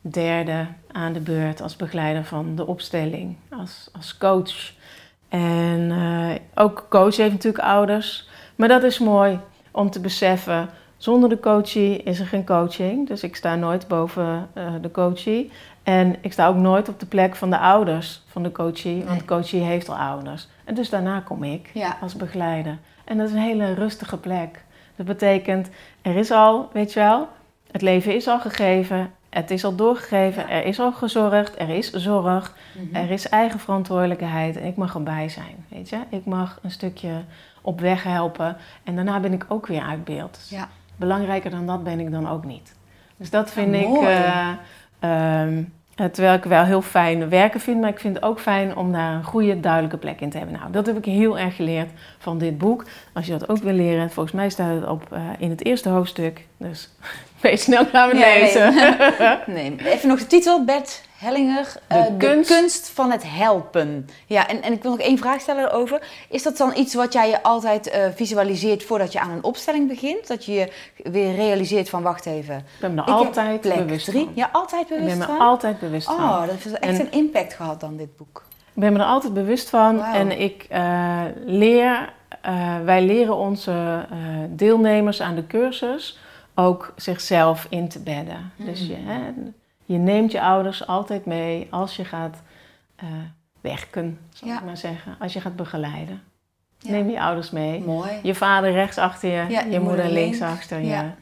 derde 0.00 0.66
aan 0.92 1.12
de 1.12 1.20
beurt 1.20 1.62
als 1.62 1.76
begeleider 1.76 2.24
van 2.24 2.56
de 2.56 2.66
opstelling, 2.66 3.36
als, 3.50 3.88
als 3.92 4.18
coach. 4.18 4.72
En 5.30 5.90
eh, 5.90 6.62
ook 6.64 6.86
coach 6.88 7.16
heeft 7.16 7.32
natuurlijk 7.32 7.64
ouders. 7.64 8.28
Maar 8.56 8.68
dat 8.68 8.82
is 8.82 8.98
mooi 8.98 9.38
om 9.70 9.90
te 9.90 10.00
beseffen. 10.00 10.68
Zonder 10.96 11.28
de 11.28 11.40
coachie 11.40 11.96
is 12.02 12.20
er 12.20 12.26
geen 12.26 12.44
coaching. 12.46 13.08
Dus 13.08 13.22
ik 13.22 13.36
sta 13.36 13.54
nooit 13.54 13.88
boven 13.88 14.48
eh, 14.52 14.64
de 14.80 14.90
coachie. 14.90 15.50
En 15.82 16.16
ik 16.20 16.32
sta 16.32 16.46
ook 16.48 16.56
nooit 16.56 16.88
op 16.88 17.00
de 17.00 17.06
plek 17.06 17.36
van 17.36 17.50
de 17.50 17.58
ouders 17.58 18.22
van 18.26 18.42
de 18.42 18.52
coachie. 18.52 18.96
Want 18.96 19.08
Nee. 19.08 19.18
de 19.18 19.24
coachie 19.24 19.60
heeft 19.62 19.88
al 19.88 19.96
ouders. 19.96 20.48
En 20.64 20.74
dus 20.74 20.90
daarna 20.90 21.20
kom 21.20 21.44
ik 21.44 21.70
Ja. 21.74 21.96
als 22.00 22.14
begeleider. 22.14 22.78
En 23.04 23.18
dat 23.18 23.28
is 23.28 23.32
een 23.34 23.40
hele 23.40 23.74
rustige 23.74 24.16
plek. 24.16 24.64
Dat 24.96 25.06
betekent, 25.06 25.68
er 26.02 26.16
is 26.16 26.30
al, 26.30 26.68
weet 26.72 26.92
je 26.92 27.00
wel, 27.00 27.28
het 27.72 27.82
leven 27.82 28.14
is 28.14 28.28
al 28.28 28.40
gegeven. 28.40 29.10
Het 29.30 29.50
is 29.50 29.64
al 29.64 29.74
doorgegeven. 29.74 30.48
Er 30.48 30.64
is 30.64 30.80
al 30.80 30.92
gezorgd. 30.92 31.60
Er 31.60 31.68
is 31.68 31.90
zorg. 31.92 32.56
Mhm. 32.72 32.96
Er 32.96 33.10
is 33.10 33.28
eigen 33.28 33.60
verantwoordelijkheid 33.60 34.56
en 34.56 34.66
ik 34.66 34.76
mag 34.76 34.94
erbij 34.94 35.28
zijn, 35.28 35.64
weet 35.68 35.88
je. 35.88 35.98
Ik 36.08 36.24
mag 36.24 36.58
een 36.62 36.70
stukje 36.70 37.10
op 37.60 37.80
weg 37.80 38.02
helpen 38.02 38.56
en 38.84 38.94
daarna 38.94 39.20
ben 39.20 39.32
ik 39.32 39.44
ook 39.48 39.66
weer 39.66 39.82
uit 39.82 40.04
beeld. 40.04 40.38
Belangrijker 40.96 41.50
dan 41.50 41.66
dat 41.66 41.84
ben 41.84 42.00
ik 42.00 42.10
dan 42.10 42.28
ook 42.28 42.44
niet. 42.44 42.74
Dus 43.16 43.30
dat 43.30 43.50
vind 43.50 43.74
Ja, 43.74 43.80
ik 43.80 43.96
eh, 45.00 45.40
ehm, 45.40 45.62
Eh, 46.00 46.06
terwijl 46.06 46.36
ik 46.36 46.44
wel 46.44 46.64
heel 46.64 46.82
fijn 46.82 47.28
werken 47.28 47.60
vind, 47.60 47.80
maar 47.80 47.90
ik 47.90 47.98
vind 47.98 48.14
het 48.14 48.24
ook 48.24 48.40
fijn 48.40 48.76
om 48.76 48.92
daar 48.92 49.12
een 49.12 49.24
goede, 49.24 49.60
duidelijke 49.60 49.96
plek 49.96 50.20
in 50.20 50.30
te 50.30 50.38
hebben. 50.38 50.56
Nou, 50.56 50.72
dat 50.72 50.86
heb 50.86 50.96
ik 50.96 51.04
heel 51.04 51.38
erg 51.38 51.56
geleerd 51.56 51.90
van 52.18 52.38
dit 52.38 52.58
boek. 52.58 52.84
Als 53.12 53.26
je 53.26 53.32
dat 53.38 53.48
ook 53.48 53.56
wil 53.56 53.72
leren, 53.72 54.10
volgens 54.10 54.34
mij 54.34 54.50
staat 54.50 54.74
het 54.74 54.88
op 54.88 55.12
eh, 55.12 55.22
in 55.38 55.50
het 55.50 55.64
eerste 55.64 55.88
hoofdstuk. 55.88 56.46
Dus 56.56 56.90
wees 57.40 57.62
snel 57.62 57.84
gaan 57.86 58.08
we 58.08 58.14
nee. 58.14 58.40
lezen. 58.42 58.74
Nee, 59.46 59.76
even 59.84 60.08
nog 60.08 60.18
de 60.18 60.26
titel, 60.26 60.64
Bert 60.64 61.02
Hellinger. 61.18 61.66
eh, 61.86 62.02
De 62.18 62.44
kunst- 62.44 62.90
van 62.94 63.10
het 63.10 63.22
helpen. 63.26 64.08
Ja, 64.26 64.48
en, 64.48 64.62
en 64.62 64.72
ik 64.72 64.82
wil 64.82 64.90
nog 64.90 65.00
één 65.00 65.18
vraag 65.18 65.40
stellen 65.40 65.64
erover. 65.64 66.00
Is 66.28 66.42
dat 66.42 66.56
dan 66.56 66.72
iets 66.76 66.94
wat 66.94 67.12
jij 67.12 67.28
je 67.28 67.42
altijd 67.42 67.90
eh, 67.90 68.02
visualiseert 68.14 68.84
voordat 68.84 69.12
je 69.12 69.20
aan 69.20 69.30
een 69.30 69.44
opstelling 69.44 69.88
begint? 69.88 70.26
Dat 70.28 70.44
je 70.44 70.52
je 70.52 70.68
weer 71.10 71.34
realiseert 71.34 71.88
van, 71.88 72.02
wacht 72.02 72.26
even. 72.26 72.56
Ik 72.56 72.64
ben 72.80 72.94
me 72.94 73.02
er 73.02 73.08
ik 73.08 73.14
altijd 73.14 73.60
plek 73.60 73.86
bewust 73.86 74.04
drie. 74.06 74.24
van. 74.24 74.32
Ja, 74.34 74.48
altijd 74.52 74.82
Ik 74.82 74.88
bewust 74.88 75.08
ben 75.08 75.18
me 75.18 75.24
van? 75.24 75.38
altijd 75.46 75.78
bewust 75.80 76.06
van. 76.06 76.16
Oh, 76.16 76.40
dat 76.40 76.50
heeft 76.50 76.78
echt 76.78 76.98
En- 76.98 77.00
een 77.00 77.12
impact 77.12 77.54
gehad 77.54 77.80
dan, 77.80 77.96
dit 77.96 78.16
boek. 78.16 78.44
Ik 78.74 78.80
ben 78.86 78.92
me 78.92 78.98
er 78.98 79.04
altijd 79.04 79.34
bewust 79.34 79.70
van 79.70 80.02
en 80.04 80.40
ik 80.40 80.66
eh, 80.68 81.20
leer, 81.44 82.12
wij 82.84 83.02
leren 83.02 83.36
onze 83.36 84.06
deelnemers 84.48 85.20
aan 85.22 85.34
de 85.34 85.46
cursus 85.46 86.18
ook 86.54 86.92
zichzelf 86.96 87.66
in 87.70 87.88
te 87.88 87.98
bedden. 88.02 88.52
Dus 88.56 88.86
je, 88.86 88.96
hè, 88.96 89.20
je 89.84 89.98
neemt 89.98 90.32
je 90.32 90.40
ouders 90.42 90.86
altijd 90.86 91.26
mee 91.26 91.66
als 91.70 91.96
je 91.96 92.04
gaat 92.04 92.42
eh, 92.96 93.06
werken, 93.60 94.18
zal 94.32 94.48
Ja. 94.48 94.58
ik 94.58 94.64
maar 94.64 94.76
zeggen. 94.76 95.16
Als 95.18 95.32
je 95.32 95.40
gaat 95.40 95.56
begeleiden. 95.56 96.22
Ja. 96.78 96.90
Neem 96.90 97.10
je 97.10 97.20
ouders 97.20 97.50
mee. 97.50 97.80
Mooi. 97.80 98.10
Je 98.22 98.34
vader 98.34 98.72
rechts 98.72 98.98
achter 98.98 99.30
je, 99.30 99.44
Ja, 99.48 99.60
je, 99.60 99.80
moeder 99.80 100.04
links, 100.04 100.38
links. 100.38 100.40
achter 100.54 100.78
je. 100.80 100.86
Ja. 100.86 101.14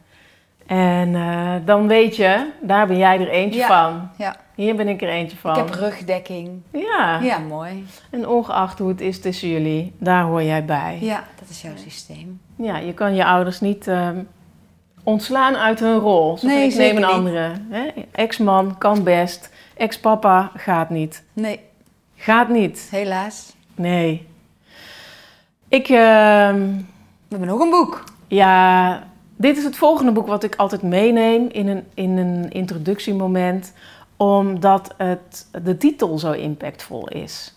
En 0.67 1.15
eh, 1.15 1.55
dan 1.65 1.87
weet 1.87 2.17
je, 2.17 2.51
daar 2.63 2.87
ben 2.87 2.97
jij 2.97 3.21
er 3.21 3.29
eentje 3.29 3.63
van. 3.65 4.09
Ja. 4.19 4.37
Hier 4.55 4.77
ben 4.77 4.89
ik 4.89 5.03
er 5.03 5.09
eentje 5.09 5.37
van. 5.37 5.51
Ik 5.51 5.57
heb 5.57 5.69
rugdekking. 5.75 6.63
Ja. 6.73 7.19
Ja, 7.23 7.39
mooi. 7.39 7.87
En 8.11 8.29
ongeacht 8.29 8.79
hoe 8.79 8.89
het 8.89 9.01
is 9.01 9.21
tussen 9.21 9.49
jullie, 9.49 9.95
daar 9.99 10.23
hoor 10.23 10.43
jij 10.43 10.65
bij. 10.65 10.99
Ja, 11.01 11.25
dat 11.41 11.49
is 11.49 11.63
jouw 11.63 11.77
systeem. 11.77 12.41
Ja, 12.57 12.79
je 12.79 12.95
kan 12.95 13.15
je 13.15 13.25
ouders 13.25 13.61
niet 13.61 13.87
ehm, 13.89 14.19
ontslaan 15.09 15.57
uit 15.57 15.81
hun 15.81 15.99
rol. 15.99 16.39
Zo 16.39 16.47
Nee, 16.47 16.69
ik 16.69 16.75
neem 16.77 16.97
een 16.97 17.05
andere. 17.05 17.53
Ex-man 18.13 18.79
kan 18.79 19.03
best. 19.03 19.51
Ex-papa 19.77 20.51
gaat 20.57 20.91
niet. 20.91 21.25
Nee, 21.33 21.61
Gaat 22.17 22.49
niet. 22.49 22.89
helaas. 22.91 23.53
Nee. 23.75 24.27
Ik, 25.69 25.89
ehm, 25.89 26.61
We 27.29 27.35
hebben 27.37 27.49
nog 27.49 27.61
een 27.61 27.71
boek. 27.71 28.05
ja, 28.27 29.03
dit 29.37 29.57
is 29.57 29.65
het 29.65 29.77
volgende 29.77 30.13
boek 30.13 30.27
wat 30.27 30.43
ik 30.45 30.55
altijd 30.57 30.83
meeneem 30.83 31.49
in 31.49 31.69
een, 31.69 31.85
in 31.95 32.17
een 32.17 32.51
introductiemoment, 32.51 33.73
omdat 34.17 34.95
het, 34.97 35.47
de 35.63 35.77
titel 35.77 36.19
zo 36.19 36.33
impactvol 36.33 37.09
is. 37.09 37.55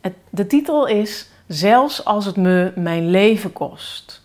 Het, 0.00 0.14
de 0.30 0.46
titel 0.46 0.86
is 0.86 1.28
Zelfs 1.46 2.04
als 2.04 2.24
het 2.24 2.36
me 2.36 2.72
mijn 2.76 3.10
leven 3.10 3.52
kost. 3.52 4.22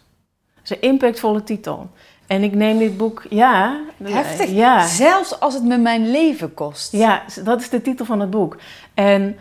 Dat 0.56 0.64
is 0.64 0.70
een 0.70 0.90
impactvolle 0.90 1.44
titel. 1.44 1.90
En 2.28 2.44
ik 2.44 2.56
neem 2.56 2.78
dit 2.78 2.98
boek, 2.98 3.26
ja. 3.30 3.80
Heftig. 4.04 4.50
Ja, 4.50 4.88
Zelfs 4.88 5.40
als 5.40 5.54
het 5.54 5.64
me 5.64 5.78
mijn 5.78 6.12
leven 6.12 6.54
kost. 6.54 6.92
ja, 6.92 7.22
dat 7.44 7.62
is 7.62 7.70
de 7.70 7.82
titel 7.82 8.06
van 8.06 8.20
het 8.20 8.30
boek. 8.30 8.58
En 8.94 9.38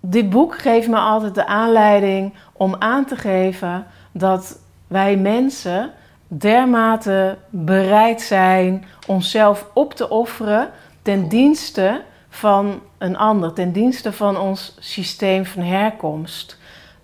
dit 0.00 0.30
boek 0.30 0.58
geeft 0.58 0.88
me 0.88 0.96
altijd 0.96 1.34
de 1.34 1.46
aanleiding 1.46 2.34
om 2.52 2.76
aan 2.78 3.04
te 3.04 3.16
geven 3.16 3.86
dat 4.12 4.58
wij 4.86 5.16
mensen 5.16 5.90
dermate 6.28 7.38
bereid 7.50 8.20
zijn 8.22 8.84
onszelf 9.06 9.66
op 9.74 9.94
te 9.94 10.08
offeren 10.08 10.70
ten 11.02 11.28
dienste 11.28 12.02
van 12.28 12.80
een 12.98 13.16
ander, 13.16 13.52
ten 13.52 13.72
dienste 13.72 14.12
van 14.12 14.38
ons 14.38 14.76
systeem 14.78 15.44
van 15.46 15.62
herkomst. 15.62 16.58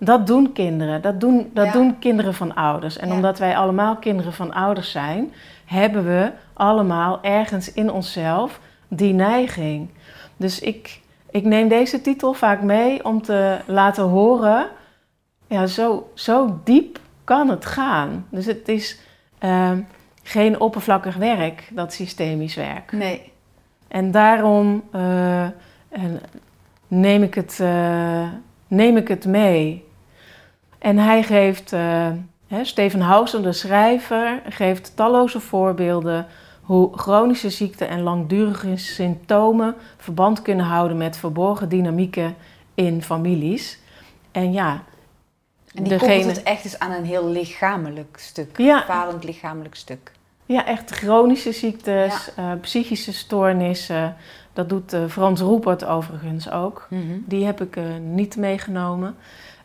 Dat 0.05 0.27
doen 0.27 0.53
kinderen, 0.53 1.01
dat 1.01 1.19
doen, 1.19 1.49
dat 1.53 1.65
Ja. 1.65 1.71
doen 1.71 1.99
kinderen 1.99 2.33
van 2.33 2.55
ouders. 2.55 2.97
En 2.97 3.07
Ja. 3.07 3.13
omdat 3.13 3.39
wij 3.39 3.57
allemaal 3.57 3.95
kinderen 3.95 4.33
van 4.33 4.53
ouders 4.53 4.91
zijn, 4.91 5.33
hebben 5.65 6.05
we 6.05 6.31
allemaal 6.53 7.19
ergens 7.21 7.73
in 7.73 7.91
onszelf 7.91 8.59
die 8.87 9.13
neiging. 9.13 9.89
Dus 10.37 10.59
ik, 10.59 10.99
ik 11.31 11.43
neem 11.43 11.67
deze 11.67 12.01
titel 12.01 12.33
vaak 12.33 12.61
mee 12.61 13.05
om 13.05 13.21
te 13.21 13.57
laten 13.65 14.03
horen, 14.03 14.67
ja, 15.47 15.65
zo, 15.65 16.09
zo 16.13 16.59
diep 16.63 16.99
kan 17.23 17.49
het 17.49 17.65
gaan. 17.65 18.25
Dus 18.29 18.45
het 18.45 18.67
is 18.67 18.99
ehm, 19.39 19.79
geen 20.23 20.59
oppervlakkig 20.59 21.15
werk, 21.15 21.69
dat 21.71 21.93
systemisch 21.93 22.55
werk. 22.55 22.91
Nee. 22.91 23.31
En 23.87 24.11
daarom 24.11 24.83
eh, 24.91 25.47
neem, 26.87 27.23
ik 27.23 27.33
het, 27.33 27.59
eh, 27.61 28.27
neem 28.67 28.97
ik 28.97 29.07
het 29.07 29.25
mee. 29.25 29.83
En 30.83 30.97
hij 30.97 31.23
geeft, 31.23 31.73
eh, 31.73 32.09
Steven 32.61 33.01
Housen, 33.01 33.43
de 33.43 33.53
schrijver, 33.53 34.41
geeft 34.49 34.95
talloze 34.95 35.39
voorbeelden 35.39 36.27
hoe 36.61 36.97
chronische 36.97 37.49
ziekten 37.49 37.87
en 37.87 38.01
langdurige 38.01 38.77
symptomen 38.77 39.75
verband 39.97 40.41
kunnen 40.41 40.65
houden 40.65 40.97
met 40.97 41.17
verborgen 41.17 41.69
dynamieken 41.69 42.35
in 42.73 43.03
families. 43.03 43.79
En 44.31 44.51
ja, 44.51 44.83
En 45.73 45.83
die 45.83 45.97
koppelt 45.97 46.25
het 46.25 46.43
echt 46.43 46.63
eens 46.63 46.79
aan 46.79 46.91
een 46.91 47.05
heel 47.05 47.27
lichamelijk 47.27 48.17
stuk. 48.19 48.57
Ja. 48.57 48.81
Falend 48.81 49.23
lichamelijk 49.23 49.75
stuk. 49.75 50.11
Ja, 50.45 50.65
echt 50.65 50.91
chronische 50.91 51.51
ziektes, 51.51 52.33
eh, 52.35 52.51
psychische 52.61 53.13
stoornissen. 53.13 54.15
Dat 54.53 54.69
doet 54.69 54.93
eh, 54.93 55.05
Frans 55.09 55.41
Roepert 55.41 55.85
overigens 55.85 56.51
ook. 56.51 56.87
Die 57.25 57.45
heb 57.45 57.61
ik 57.61 57.77
niet 58.01 58.37
meegenomen. 58.37 59.15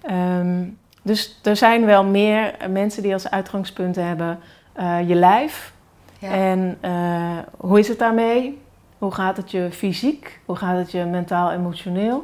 Ehm, 0.00 0.64
dus 1.02 1.38
er 1.42 1.56
zijn 1.56 1.84
wel 1.84 2.04
meer 2.04 2.54
mensen 2.70 3.02
die 3.02 3.12
als 3.12 3.30
uitgangspunt 3.30 3.96
hebben 3.96 4.38
eh, 4.72 5.08
je 5.08 5.14
lijf. 5.14 5.72
Ja. 6.18 6.30
En 6.30 6.78
eh, 6.80 7.38
hoe 7.56 7.78
is 7.78 7.88
het 7.88 7.98
daarmee? 7.98 8.60
Hoe 8.98 9.14
gaat 9.14 9.36
het 9.36 9.50
je 9.50 9.68
fysiek? 9.70 10.40
Hoe 10.44 10.56
gaat 10.56 10.76
het 10.76 10.90
je 10.90 11.04
mentaal, 11.04 11.52
emotioneel? 11.52 12.22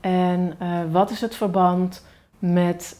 En 0.00 0.54
eh, 0.58 0.68
wat 0.90 1.10
is 1.10 1.20
het 1.20 1.34
verband 1.34 2.06
met 2.38 2.98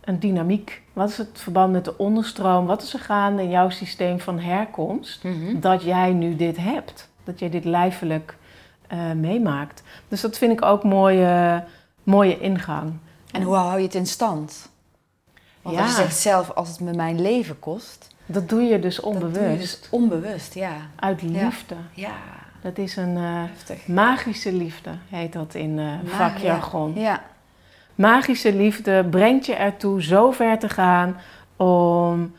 een 0.00 0.18
dynamiek? 0.18 0.82
Wat 0.92 1.08
is 1.08 1.18
het 1.18 1.28
verband 1.32 1.72
met 1.72 1.84
de 1.84 1.98
onderstroom? 1.98 2.66
Wat 2.66 2.82
is 2.82 2.92
er 2.92 3.00
gaande 3.00 3.42
in 3.42 3.50
jouw 3.50 3.70
systeem 3.70 4.20
van 4.20 4.38
herkomst? 4.38 5.24
Mhm. 5.24 5.60
dat 5.60 5.82
jij 5.82 6.12
nu 6.12 6.36
dit 6.36 6.56
hebt. 6.56 7.10
Dat 7.24 7.38
jij 7.38 7.50
dit 7.50 7.64
lijfelijk 7.64 8.36
meemaakt. 9.14 9.82
Dus 10.08 10.20
dat 10.20 10.38
vind 10.38 10.52
ik 10.52 10.64
ook 10.64 10.84
mooie, 10.84 11.64
mooie 12.02 12.40
ingang. 12.40 12.92
En 13.32 13.42
hoe 13.42 13.54
hou 13.54 13.76
je 13.78 13.84
het 13.84 13.94
in 13.94 14.06
stand? 14.06 14.68
Want 15.62 15.76
Ja. 15.76 15.82
als 15.82 15.90
je 15.90 15.96
zegt 16.02 16.16
zelf, 16.18 16.50
als 16.50 16.68
het 16.68 16.80
me 16.80 16.92
mijn 16.92 17.20
leven 17.20 17.58
kost. 17.58 18.08
Dat 18.26 18.48
doe 18.48 18.62
je 18.62 18.78
dus 18.78 18.94
Dat 18.96 19.04
doe 19.04 19.12
je 19.14 19.20
onbewust. 19.26 19.80
dus 19.80 19.90
onbewust, 19.90 20.54
ja. 20.54 20.72
Uit 20.96 21.22
liefde. 21.22 21.74
Ja, 21.92 22.14
Dat 22.60 22.78
is 22.78 22.96
een 22.96 23.16
eh, 23.16 23.42
magische 23.86 24.52
liefde, 24.52 24.90
heet 25.08 25.32
dat 25.32 25.54
in 25.54 25.78
eh 25.78 25.92
vakjargon. 26.04 26.92
Ja. 26.94 27.22
Magische 27.94 28.54
liefde 28.54 29.04
brengt 29.10 29.46
je 29.46 29.54
ertoe 29.54 30.02
zo 30.02 30.30
ver 30.30 30.58
te 30.58 30.68
gaan 30.68 31.16
om 31.56 32.34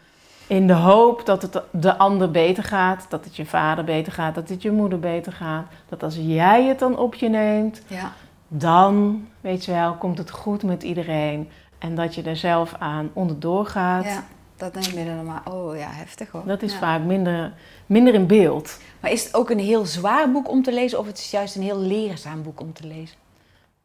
in 0.47 0.67
de 0.67 0.73
hoop 0.73 1.25
dat 1.25 1.41
het 1.41 1.61
de 1.71 1.97
ander 1.97 2.31
beter 2.31 2.63
gaat, 2.63 3.05
dat 3.09 3.25
het 3.25 3.35
je 3.35 3.45
vader 3.45 3.83
beter 3.83 4.11
gaat, 4.13 4.35
dat 4.35 4.49
het 4.49 4.61
je 4.61 4.71
moeder 4.71 4.99
beter 4.99 5.31
gaat. 5.31 5.65
Dat 5.89 6.03
als 6.03 6.15
jij 6.19 6.63
het 6.65 6.79
dan 6.79 6.97
op 6.97 7.15
je 7.15 7.29
neemt, 7.29 7.81
ja. 7.87 8.11
Dan, 8.47 9.25
weet 9.41 9.65
je 9.65 9.71
wel, 9.71 9.93
komt 9.93 10.17
het 10.17 10.29
goed 10.31 10.63
met 10.63 10.83
iedereen. 10.83 11.49
En 11.77 11.95
dat 11.95 12.15
je 12.15 12.21
er 12.23 12.35
zelf 12.35 12.73
aan 12.79 13.09
onderdoor 13.13 13.65
gaat, 13.65 14.03
Ja, 14.03 14.23
dat 14.55 14.73
neem 14.73 15.05
je 15.05 15.15
dan 15.15 15.25
maar. 15.25 15.41
Oh 15.51 15.77
ja, 15.77 15.87
heftig 15.91 16.31
hoor. 16.31 16.41
dat 16.45 16.61
is 16.61 16.71
Ja. 16.71 16.77
vaak 16.79 17.01
minder, 17.01 17.53
minder 17.85 18.13
in 18.13 18.27
beeld. 18.27 18.79
Maar 18.99 19.11
is 19.11 19.23
het 19.23 19.33
ook 19.35 19.49
een 19.49 19.59
heel 19.59 19.85
zwaar 19.85 20.31
boek 20.31 20.49
om 20.49 20.63
te 20.63 20.73
lezen 20.73 20.99
of 20.99 21.05
het 21.05 21.17
is 21.17 21.31
juist 21.31 21.55
een 21.55 21.61
heel 21.61 21.79
leerzaam 21.79 22.43
boek 22.43 22.59
om 22.61 22.73
te 22.73 22.87
lezen? 22.87 23.17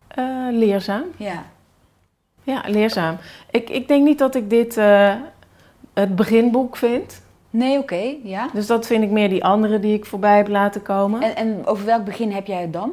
Eh, 0.09 0.25
leerzaam. 0.51 1.05
Ja. 1.17 1.45
Ja, 2.43 2.63
leerzaam. 2.67 3.17
Ik, 3.51 3.71
ik 3.71 3.89
denk 3.89 4.05
niet 4.05 4.19
dat 4.19 4.35
ik 4.35 4.51
dit 4.51 4.77
eh, 4.77 5.15
het 5.95 6.17
beginboek 6.17 6.77
vind. 6.77 7.23
Nee, 7.51 7.79
oké, 7.79 8.15
ja. 8.23 8.49
Dus 8.53 8.67
dat 8.67 8.87
vind 8.87 9.03
ik 9.03 9.11
meer 9.11 9.29
die 9.29 9.45
andere 9.45 9.81
die 9.81 9.95
ik 9.95 10.05
voorbij 10.07 10.37
heb 10.37 10.49
laten 10.49 10.83
komen. 10.83 11.23
En, 11.23 11.37
en 11.37 11.67
over 11.67 11.85
welk 11.85 12.05
begin 12.05 12.33
heb 12.33 12.47
jij 12.47 12.61
het 12.61 12.73
dan? 12.73 12.93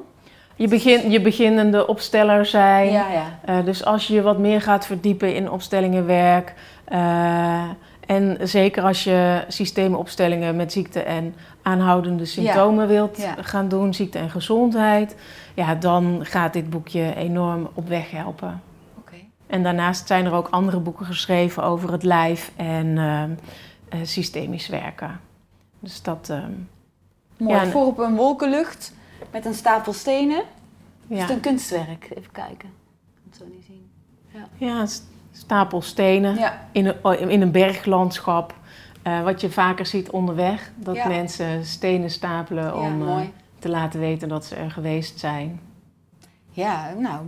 Je, 0.60 0.67
begin, 0.67 1.12
je 1.12 1.22
beginnende 1.22 1.88
opsteller 1.88 2.45
zijn. 2.45 2.91
Ja, 2.91 3.12
ja. 3.12 3.39
Eh, 3.45 3.65
dus 3.65 3.86
als 3.86 4.08
je 4.08 4.22
wat 4.22 4.38
meer 4.38 4.62
gaat 4.62 4.86
verdiepen 4.86 5.36
in 5.36 5.52
opstellingenwerk. 5.52 6.54
eh, 6.86 7.63
en 8.06 8.38
zeker 8.41 8.84
als 8.84 9.04
je 9.04 9.43
systeemopstellingen 9.48 10.56
met 10.56 10.72
ziekte 10.72 11.00
en 11.04 11.36
aanhoudende 11.62 12.26
symptomen 12.26 12.88
wilt 12.88 13.17
Ja. 13.17 13.36
gaan 13.41 13.67
doen, 13.67 13.93
ziekte 13.93 14.17
en 14.17 14.30
gezondheid. 14.30 15.15
Ja, 15.54 15.76
dan 15.76 16.19
gaat 16.24 16.54
dit 16.54 16.69
boekje 16.69 17.15
enorm 17.15 17.69
op 17.74 17.88
weg 17.88 18.12
helpen. 18.12 18.62
Oké. 18.98 19.15
En 19.48 19.63
daarnaast 19.63 20.08
zijn 20.08 20.26
er 20.26 20.34
ook 20.34 20.48
andere 20.50 20.80
boeken 20.80 21.06
geschreven 21.06 21.63
over 21.63 21.91
het 21.91 22.04
lijf 22.04 22.52
en 22.56 22.98
eh, 22.98 24.00
systemisch 24.04 24.67
werken. 24.67 25.19
Dus 25.80 26.02
dat. 26.02 26.28
ehm, 26.30 26.52
Mooi. 27.38 27.54
Ja, 27.56 27.65
Voor 27.65 27.86
op 27.86 28.00
een 28.00 28.15
wolkenlucht 28.15 28.93
met 29.32 29.45
een 29.45 29.53
stapel 29.53 29.93
stenen. 29.93 30.38
Is 31.08 31.17
Ja, 31.17 31.21
het 31.21 31.29
een 31.29 31.39
kunstwerk? 31.39 32.08
Even 32.17 32.32
kijken. 32.32 32.69
Ik 32.69 33.15
kan 33.15 33.23
het 33.29 33.36
zo 33.38 33.45
niet 33.53 33.65
zien. 33.65 33.88
ja 34.58 34.86
s- 34.86 35.01
stapel 35.32 35.82
stenen 35.82 36.36
Ja. 36.36 36.67
in 36.71 36.86
een, 36.86 36.95
oh, 37.01 37.19
in 37.19 37.41
een 37.41 37.51
berglandschap. 37.51 38.53
Eh, 39.03 39.23
wat 39.23 39.41
je 39.41 39.49
vaker 39.49 39.86
ziet 39.86 40.10
onderweg. 40.10 40.71
Dat 40.75 40.95
Ja. 40.95 41.08
mensen 41.08 41.65
stenen 41.65 42.10
stapelen 42.12 42.63
Ja, 42.65 42.73
om 42.73 43.08
eh, 43.08 43.17
te 43.60 43.69
laten 43.69 43.99
weten 43.99 44.29
dat 44.29 44.45
ze 44.45 44.55
er 44.55 44.71
geweest 44.71 45.19
zijn. 45.19 45.60
Ja, 46.51 46.93
nou... 46.97 47.25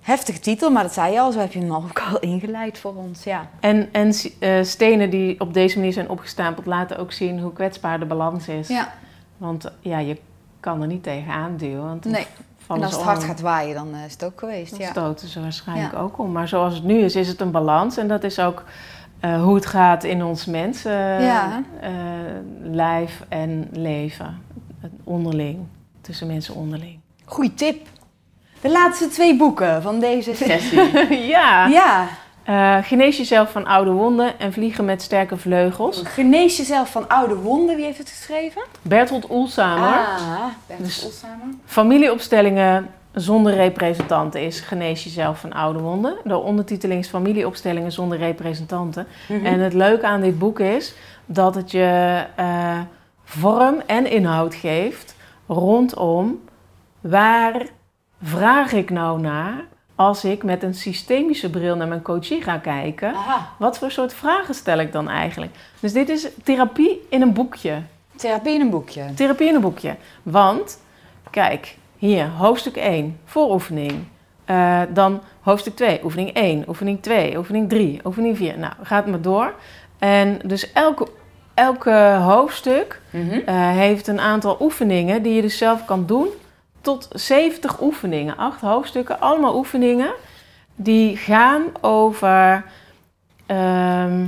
Heftige 0.00 0.38
titel, 0.40 0.70
maar 0.70 0.82
dat 0.82 0.92
zei 0.92 1.12
je 1.12 1.20
al. 1.20 1.32
Zo 1.32 1.38
heb 1.38 1.52
je 1.52 1.58
hem 1.58 1.70
al 1.70 1.82
ook 1.82 2.00
al 2.00 2.18
ingeleid 2.18 2.78
voor 2.78 2.94
ons, 2.94 3.24
ja. 3.24 3.48
En, 3.60 3.88
en 3.92 4.12
eh, 4.38 4.62
stenen 4.64 5.10
die 5.10 5.40
op 5.40 5.54
deze 5.54 5.76
manier 5.78 5.92
zijn 5.92 6.08
opgestapeld 6.08 6.66
laten 6.66 6.96
ook 6.98 7.12
zien 7.12 7.40
hoe 7.40 7.52
kwetsbaar 7.52 7.98
de 7.98 8.04
balans 8.06 8.48
is. 8.48 8.68
Ja, 8.68 8.92
Want 9.36 9.70
ja, 9.80 9.98
je 9.98 10.16
kan 10.64 10.80
er 10.80 10.86
niet 10.86 11.02
tegenaan 11.02 11.56
duwen. 11.56 11.82
Want 11.84 12.04
nee. 12.04 12.26
En 12.68 12.82
als 12.82 12.92
het 12.92 13.02
hard 13.02 13.18
om. 13.18 13.24
gaat 13.24 13.40
waaien, 13.40 13.74
dan 13.74 13.94
eh, 13.94 14.04
is 14.04 14.12
het 14.12 14.24
ook 14.24 14.38
geweest, 14.38 14.70
Dan 14.70 14.80
ja. 14.80 14.90
stoten 14.90 15.28
ze 15.28 15.40
waarschijnlijk 15.40 15.92
Ja. 15.92 15.98
ook 15.98 16.18
om. 16.18 16.32
Maar 16.32 16.48
zoals 16.48 16.74
het 16.74 16.84
nu 16.84 16.98
is, 16.98 17.16
is 17.16 17.28
het 17.28 17.40
een 17.40 17.50
balans. 17.50 17.96
En 17.96 18.08
dat 18.08 18.24
is 18.24 18.38
ook 18.38 18.64
eh, 19.20 19.42
hoe 19.42 19.54
het 19.54 19.66
gaat 19.66 20.04
in 20.04 20.24
ons 20.24 20.44
mens, 20.44 20.84
eh, 20.84 21.24
Ja. 21.26 21.62
lijf 22.62 23.22
en 23.28 23.68
leven. 23.72 24.42
Onderling, 25.04 25.58
tussen 26.00 26.26
mensen 26.26 26.54
onderling. 26.54 26.98
Goeie 27.24 27.54
tip. 27.54 27.86
De 28.60 28.70
laatste 28.70 29.08
twee 29.08 29.36
boeken 29.36 29.82
van 29.82 30.00
deze 30.00 30.34
sessie. 30.34 30.98
ja. 31.36 31.66
ja, 31.66 32.06
Eh, 32.44 32.76
genees 32.82 33.16
jezelf 33.16 33.50
van 33.50 33.66
oude 33.66 33.90
wonden 33.90 34.38
en 34.38 34.52
vliegen 34.52 34.84
met 34.84 35.02
sterke 35.02 35.36
vleugels. 35.36 36.02
genees 36.04 36.56
jezelf 36.56 36.90
van 36.90 37.08
oude 37.08 37.34
wonden. 37.34 37.76
Wie 37.76 37.84
heeft 37.84 37.98
het 37.98 38.08
geschreven? 38.08 38.62
Bertolt 38.82 39.30
Oelsamer. 39.30 39.88
Ah, 39.88 40.44
Bert 40.66 40.84
Dus- 40.84 41.04
Olsamer. 41.04 41.46
Familieopstellingen 41.64 42.90
zonder 43.12 43.54
representanten 43.54 44.42
is 44.42 44.60
Genees 44.60 45.04
jezelf 45.04 45.40
van 45.40 45.52
oude 45.52 45.78
wonden. 45.78 46.16
De 46.24 46.36
ondertiteling 46.36 47.00
is 47.00 47.08
Familieopstellingen 47.08 47.92
zonder 47.92 48.18
representanten. 48.18 49.06
Mhm. 49.28 49.46
En 49.46 49.60
het 49.60 49.72
leuke 49.72 50.06
aan 50.06 50.20
dit 50.20 50.38
boek 50.38 50.60
is 50.60 50.94
dat 51.26 51.54
het 51.54 51.70
je 51.70 52.24
eh, 52.36 52.78
vorm 53.24 53.82
en 53.86 54.10
inhoud 54.10 54.54
geeft 54.54 55.16
rondom 55.46 56.40
waar 57.00 57.62
vraag 58.22 58.72
ik 58.72 58.90
nou 58.90 59.20
naar 59.20 59.64
als 59.94 60.24
ik 60.24 60.42
met 60.42 60.62
een 60.62 60.74
systemische 60.74 61.50
bril 61.50 61.76
naar 61.76 61.88
mijn 61.88 62.02
coachie 62.02 62.42
ga 62.42 62.56
kijken. 62.58 63.14
Aha, 63.14 63.48
Wat 63.58 63.78
voor 63.78 63.90
soort 63.90 64.14
vragen 64.14 64.54
stel 64.54 64.78
ik 64.78 64.92
dan 64.92 65.08
eigenlijk? 65.08 65.52
Dus 65.80 65.92
dit 65.92 66.08
is 66.08 66.28
therapie 66.44 67.00
in 67.08 67.22
een 67.22 67.32
boekje. 67.32 67.82
therapie 68.16 68.54
in 68.54 68.60
een 68.60 68.70
boekje. 68.70 69.02
Therapie 69.14 69.48
in 69.48 69.54
een 69.54 69.60
boekje. 69.60 69.96
Want, 70.22 70.78
kijk, 71.30 71.76
hier, 71.98 72.28
hoofdstuk 72.28 72.76
1, 72.76 73.18
vooroefening. 73.24 73.92
Eh, 74.44 74.80
dan 74.88 75.20
hoofdstuk 75.40 75.76
2, 75.76 76.00
oefening 76.04 76.30
1, 76.34 76.64
oefening 76.68 77.02
2, 77.02 77.36
oefening 77.38 77.68
3, 77.68 78.00
oefening 78.04 78.36
4. 78.36 78.58
Nou, 78.58 78.72
gaat 78.82 79.06
maar 79.06 79.20
door. 79.20 79.54
En 79.98 80.38
dus 80.44 80.72
elke, 80.72 81.06
elke 81.54 82.18
hoofdstuk 82.22 83.00
Mhm. 83.10 83.38
eh, 83.46 83.54
heeft 83.70 84.06
een 84.06 84.20
aantal 84.20 84.56
oefeningen 84.60 85.22
die 85.22 85.34
je 85.34 85.42
dus 85.42 85.58
zelf 85.58 85.84
kan 85.84 86.06
doen. 86.06 86.26
Tot 86.84 87.08
70 87.12 87.80
oefeningen, 87.80 88.36
acht 88.36 88.60
hoofdstukken, 88.60 89.20
allemaal 89.20 89.56
oefeningen 89.56 90.14
die 90.76 91.16
gaan 91.16 91.62
over 91.80 92.64
ehm, 93.46 94.26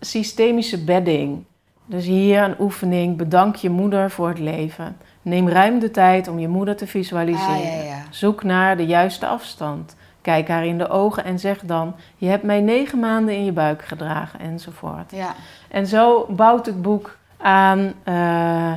systemische 0.00 0.84
bedding. 0.84 1.44
Dus 1.86 2.04
hier 2.04 2.42
een 2.42 2.60
oefening, 2.60 3.16
bedank 3.16 3.56
je 3.56 3.70
moeder 3.70 4.10
voor 4.10 4.28
het 4.28 4.38
leven. 4.38 4.96
Neem 5.22 5.48
ruim 5.48 5.78
de 5.78 5.90
tijd 5.90 6.28
om 6.28 6.38
je 6.38 6.48
moeder 6.48 6.76
te 6.76 6.86
visualiseren. 6.86 7.54
Ah, 7.54 7.64
ja, 7.64 7.82
ja. 7.82 8.02
Zoek 8.10 8.42
naar 8.42 8.76
de 8.76 8.86
juiste 8.86 9.26
afstand. 9.26 9.96
Kijk 10.20 10.48
haar 10.48 10.66
in 10.66 10.78
de 10.78 10.88
ogen 10.88 11.24
en 11.24 11.38
zeg 11.38 11.60
dan: 11.60 11.94
Je 12.16 12.26
hebt 12.26 12.42
mij 12.42 12.60
negen 12.60 12.98
maanden 12.98 13.34
in 13.34 13.44
je 13.44 13.52
buik 13.52 13.84
gedragen, 13.84 14.40
enzovoort. 14.40 15.10
Ja. 15.10 15.34
En 15.68 15.86
zo 15.86 16.26
bouwt 16.28 16.66
het 16.66 16.82
boek 16.82 17.16
aan 17.36 17.92
eh, 18.04 18.72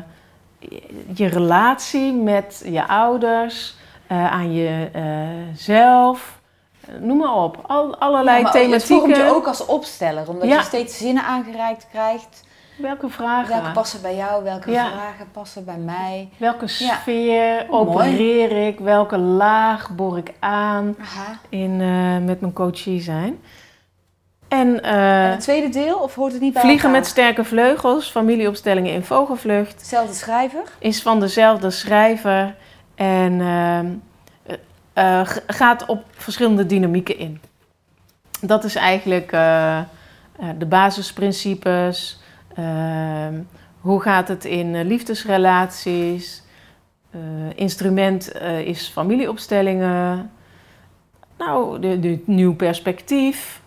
je 1.13 1.27
relatie 1.27 2.13
met 2.13 2.61
je 2.65 2.87
ouders, 2.87 3.75
eh, 4.07 4.31
aan 4.31 4.53
jezelf. 4.53 6.39
Noem 6.99 7.17
maar 7.17 7.33
op. 7.35 7.57
Al, 7.67 7.97
allerlei 7.97 8.37
Ja, 8.37 8.43
maar 8.43 8.53
Het 8.53 8.61
thematieken. 8.61 9.25
je 9.25 9.31
ook 9.33 9.47
als 9.47 9.65
opsteller, 9.65 10.29
omdat 10.29 10.47
Ja. 10.49 10.55
je 10.57 10.63
steeds 10.63 10.97
zinnen 10.97 11.23
aangereikt 11.23 11.87
krijgt. 11.91 12.43
Welke 12.77 13.09
vragen? 13.09 13.49
Welke 13.55 13.71
passen 13.71 14.01
bij 14.01 14.15
jou, 14.15 14.43
welke 14.43 14.71
Ja. 14.71 14.91
vragen 14.91 15.27
passen 15.31 15.65
bij 15.65 15.77
mij. 15.77 16.29
Welke 16.37 16.67
sfeer 16.67 17.65
opereer 17.69 18.67
ik? 18.67 18.79
Welke 18.79 19.17
laag 19.17 19.89
boor 19.95 20.17
ik 20.17 20.33
aan 20.39 20.95
Aha. 21.01 21.39
in, 21.49 21.81
eh, 21.81 22.25
met 22.25 22.41
mijn 22.41 22.53
coachie 22.53 23.01
zijn? 23.01 23.39
En, 24.51 24.83
eh, 24.83 25.25
En 25.25 25.31
het 25.31 25.39
tweede 25.39 25.69
deel, 25.69 25.97
of 25.97 26.15
hoort 26.15 26.31
het 26.31 26.41
niet 26.41 26.53
bij 26.53 26.61
Vliegen 26.61 26.91
met 26.91 27.05
sterke 27.05 27.43
vleugels, 27.43 28.09
familieopstellingen 28.09 28.93
in 28.93 29.03
vogelvlucht. 29.03 29.71
Hetzelfde 29.71 30.13
schrijver? 30.13 30.63
is 30.79 31.01
van 31.01 31.19
dezelfde 31.19 31.69
schrijver 31.69 32.55
en 32.95 33.41
ehm, 33.41 33.87
eh, 34.43 35.19
eh, 35.21 35.27
gaat 35.47 35.85
op 35.85 36.03
verschillende 36.11 36.65
dynamieken 36.65 37.17
in. 37.17 37.41
Dat 38.41 38.63
is 38.63 38.75
eigenlijk 38.75 39.29
de 40.57 40.65
basisprincipes. 40.67 42.19
Ehm, 42.55 43.33
hoe 43.79 44.01
gaat 44.01 44.27
het 44.27 44.45
in 44.45 44.83
liefdesrelaties? 44.83 46.43
Instrument 47.55 48.31
is 48.65 48.87
familieopstellingen. 48.87 50.31
Nou, 51.37 51.79
de, 51.79 51.99
de 51.99 52.23
nieuw 52.25 52.55
perspectief. 52.55 53.60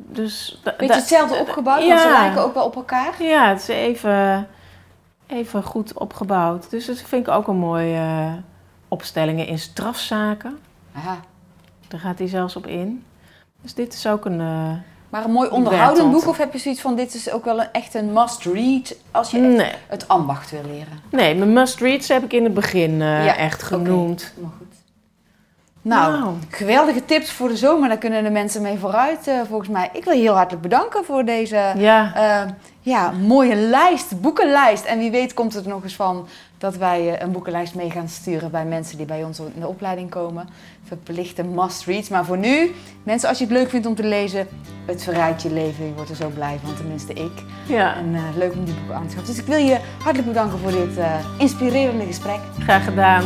Dus 0.00 0.60
Beetje 0.78 0.94
hetzelfde 0.94 1.36
opgebouwd, 1.36 1.86
want 1.86 2.00
ze 2.00 2.06
ja. 2.06 2.20
lijken 2.22 2.42
ook 2.42 2.54
wel 2.54 2.64
op 2.64 2.76
elkaar. 2.76 3.22
ja, 3.22 3.48
het 3.48 3.60
is 3.60 3.68
even, 3.68 4.48
even 5.26 5.62
goed 5.62 5.92
opgebouwd. 5.92 6.70
Dus 6.70 6.86
dat 6.86 6.96
vind 7.00 7.26
ik 7.26 7.32
ook 7.34 7.46
een 7.48 7.56
mooie 7.56 8.30
opstellingen 8.88 9.46
in 9.46 9.58
strafzaken. 9.58 10.58
Aha. 10.96 11.20
Daar 11.88 12.00
gaat 12.00 12.18
hij 12.18 12.28
zelfs 12.28 12.56
op 12.56 12.66
in. 12.66 13.04
Dus 13.62 13.74
dit 13.74 13.92
is 13.94 14.06
ook 14.06 14.24
een... 14.24 14.40
eh, 14.40 14.70
Maar 15.08 15.24
een 15.24 15.30
mooi 15.32 15.48
onderhoudend 15.50 16.10
boek, 16.12 16.26
of 16.28 16.36
heb 16.38 16.52
je 16.52 16.58
zoiets 16.58 16.80
van, 16.80 16.96
dit 16.96 17.14
is 17.14 17.30
ook 17.30 17.44
wel 17.44 17.60
een, 17.60 17.72
echt 17.72 17.94
een 17.94 18.12
must-read 18.12 18.96
als 19.10 19.30
je 19.30 19.38
nee, 19.38 19.72
het 19.88 20.08
ambacht 20.08 20.50
wil 20.50 20.62
leren? 20.66 21.00
nee, 21.10 21.34
mijn 21.34 21.52
must-reads 21.52 22.08
heb 22.08 22.22
ik 22.24 22.32
in 22.32 22.44
het 22.44 22.54
begin 22.54 22.90
eh, 22.90 23.24
Ja, 23.24 23.36
echt 23.36 23.62
genoemd. 23.62 24.32
Maar 24.40 24.50
goed. 24.58 24.66
Nou, 25.82 26.34
geweldige 26.48 27.04
tips 27.04 27.30
voor 27.32 27.48
de 27.48 27.56
zomer. 27.56 27.88
Daar 27.88 27.98
kunnen 27.98 28.24
de 28.24 28.30
mensen 28.30 28.62
mee 28.62 28.78
vooruit, 28.78 29.26
eh, 29.26 29.34
volgens 29.48 29.68
mij. 29.68 29.90
Ik 29.92 30.04
wil 30.04 30.12
je 30.12 30.20
heel 30.20 30.34
hartelijk 30.34 30.62
bedanken 30.62 31.04
voor 31.04 31.24
deze 31.24 31.72
Ja, 31.76 32.12
eh, 32.14 32.50
ja, 32.80 33.10
mooie 33.10 33.54
lijst, 33.54 34.20
boekenlijst. 34.20 34.84
En 34.84 34.98
wie 34.98 35.10
weet 35.10 35.34
komt 35.34 35.54
het 35.54 35.64
er 35.64 35.70
nog 35.70 35.82
eens 35.82 35.94
van 35.96 36.28
dat 36.58 36.76
wij 36.76 37.14
eh, 37.14 37.20
een 37.20 37.32
boekenlijst 37.32 37.74
mee 37.74 37.90
gaan 37.90 38.08
sturen 38.08 38.50
bij 38.50 38.64
mensen 38.64 38.96
die 38.96 39.06
bij 39.06 39.24
ons 39.24 39.38
in 39.38 39.60
de 39.60 39.68
opleiding 39.68 40.10
komen. 40.10 40.48
Verplichte 40.84 41.42
must-reads. 41.42 42.08
Maar 42.08 42.24
voor 42.24 42.38
nu, 42.38 42.74
mensen, 43.02 43.28
als 43.28 43.38
je 43.38 43.44
het 43.44 43.52
leuk 43.52 43.68
vindt 43.70 43.86
om 43.86 43.94
te 43.94 44.04
lezen, 44.04 44.48
het 44.86 45.02
verrijkt 45.02 45.42
je 45.42 45.52
leven. 45.52 45.86
Je 45.86 45.94
wordt 45.94 46.10
er 46.10 46.16
zo 46.16 46.28
blij 46.28 46.58
van, 46.64 46.74
tenminste 46.74 47.12
ik. 47.12 47.32
ja, 47.66 47.96
En 47.96 48.16
leuk 48.36 48.52
om 48.52 48.64
die 48.64 48.74
boeken 48.74 48.94
aan 48.94 49.06
te 49.06 49.10
schaffen. 49.10 49.34
Dus 49.34 49.42
ik 49.42 49.48
wil 49.48 49.58
je 49.58 49.78
hartelijk 50.02 50.28
bedanken 50.28 50.58
voor 50.58 50.70
dit 50.70 51.04
inspirerende 51.38 52.04
gesprek. 52.04 52.40
graag 52.58 52.84
gedaan. 52.84 53.22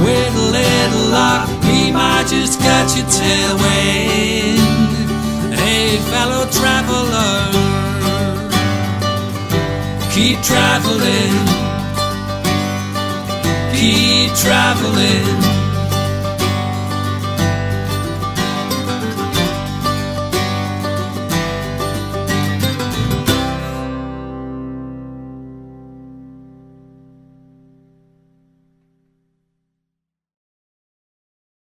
With 0.00 0.34
a 0.34 0.46
little 0.58 1.10
luck, 1.10 1.48
we 1.64 1.92
might 1.92 2.26
just 2.26 2.58
catch 2.58 2.98
a 2.98 3.04
tailwind. 3.04 4.58
Hey, 5.54 5.98
fellow 6.10 6.46
traveler, 6.50 7.52
keep 10.10 10.40
traveling, 10.40 11.36
keep 13.76 14.34
traveling. 14.36 15.59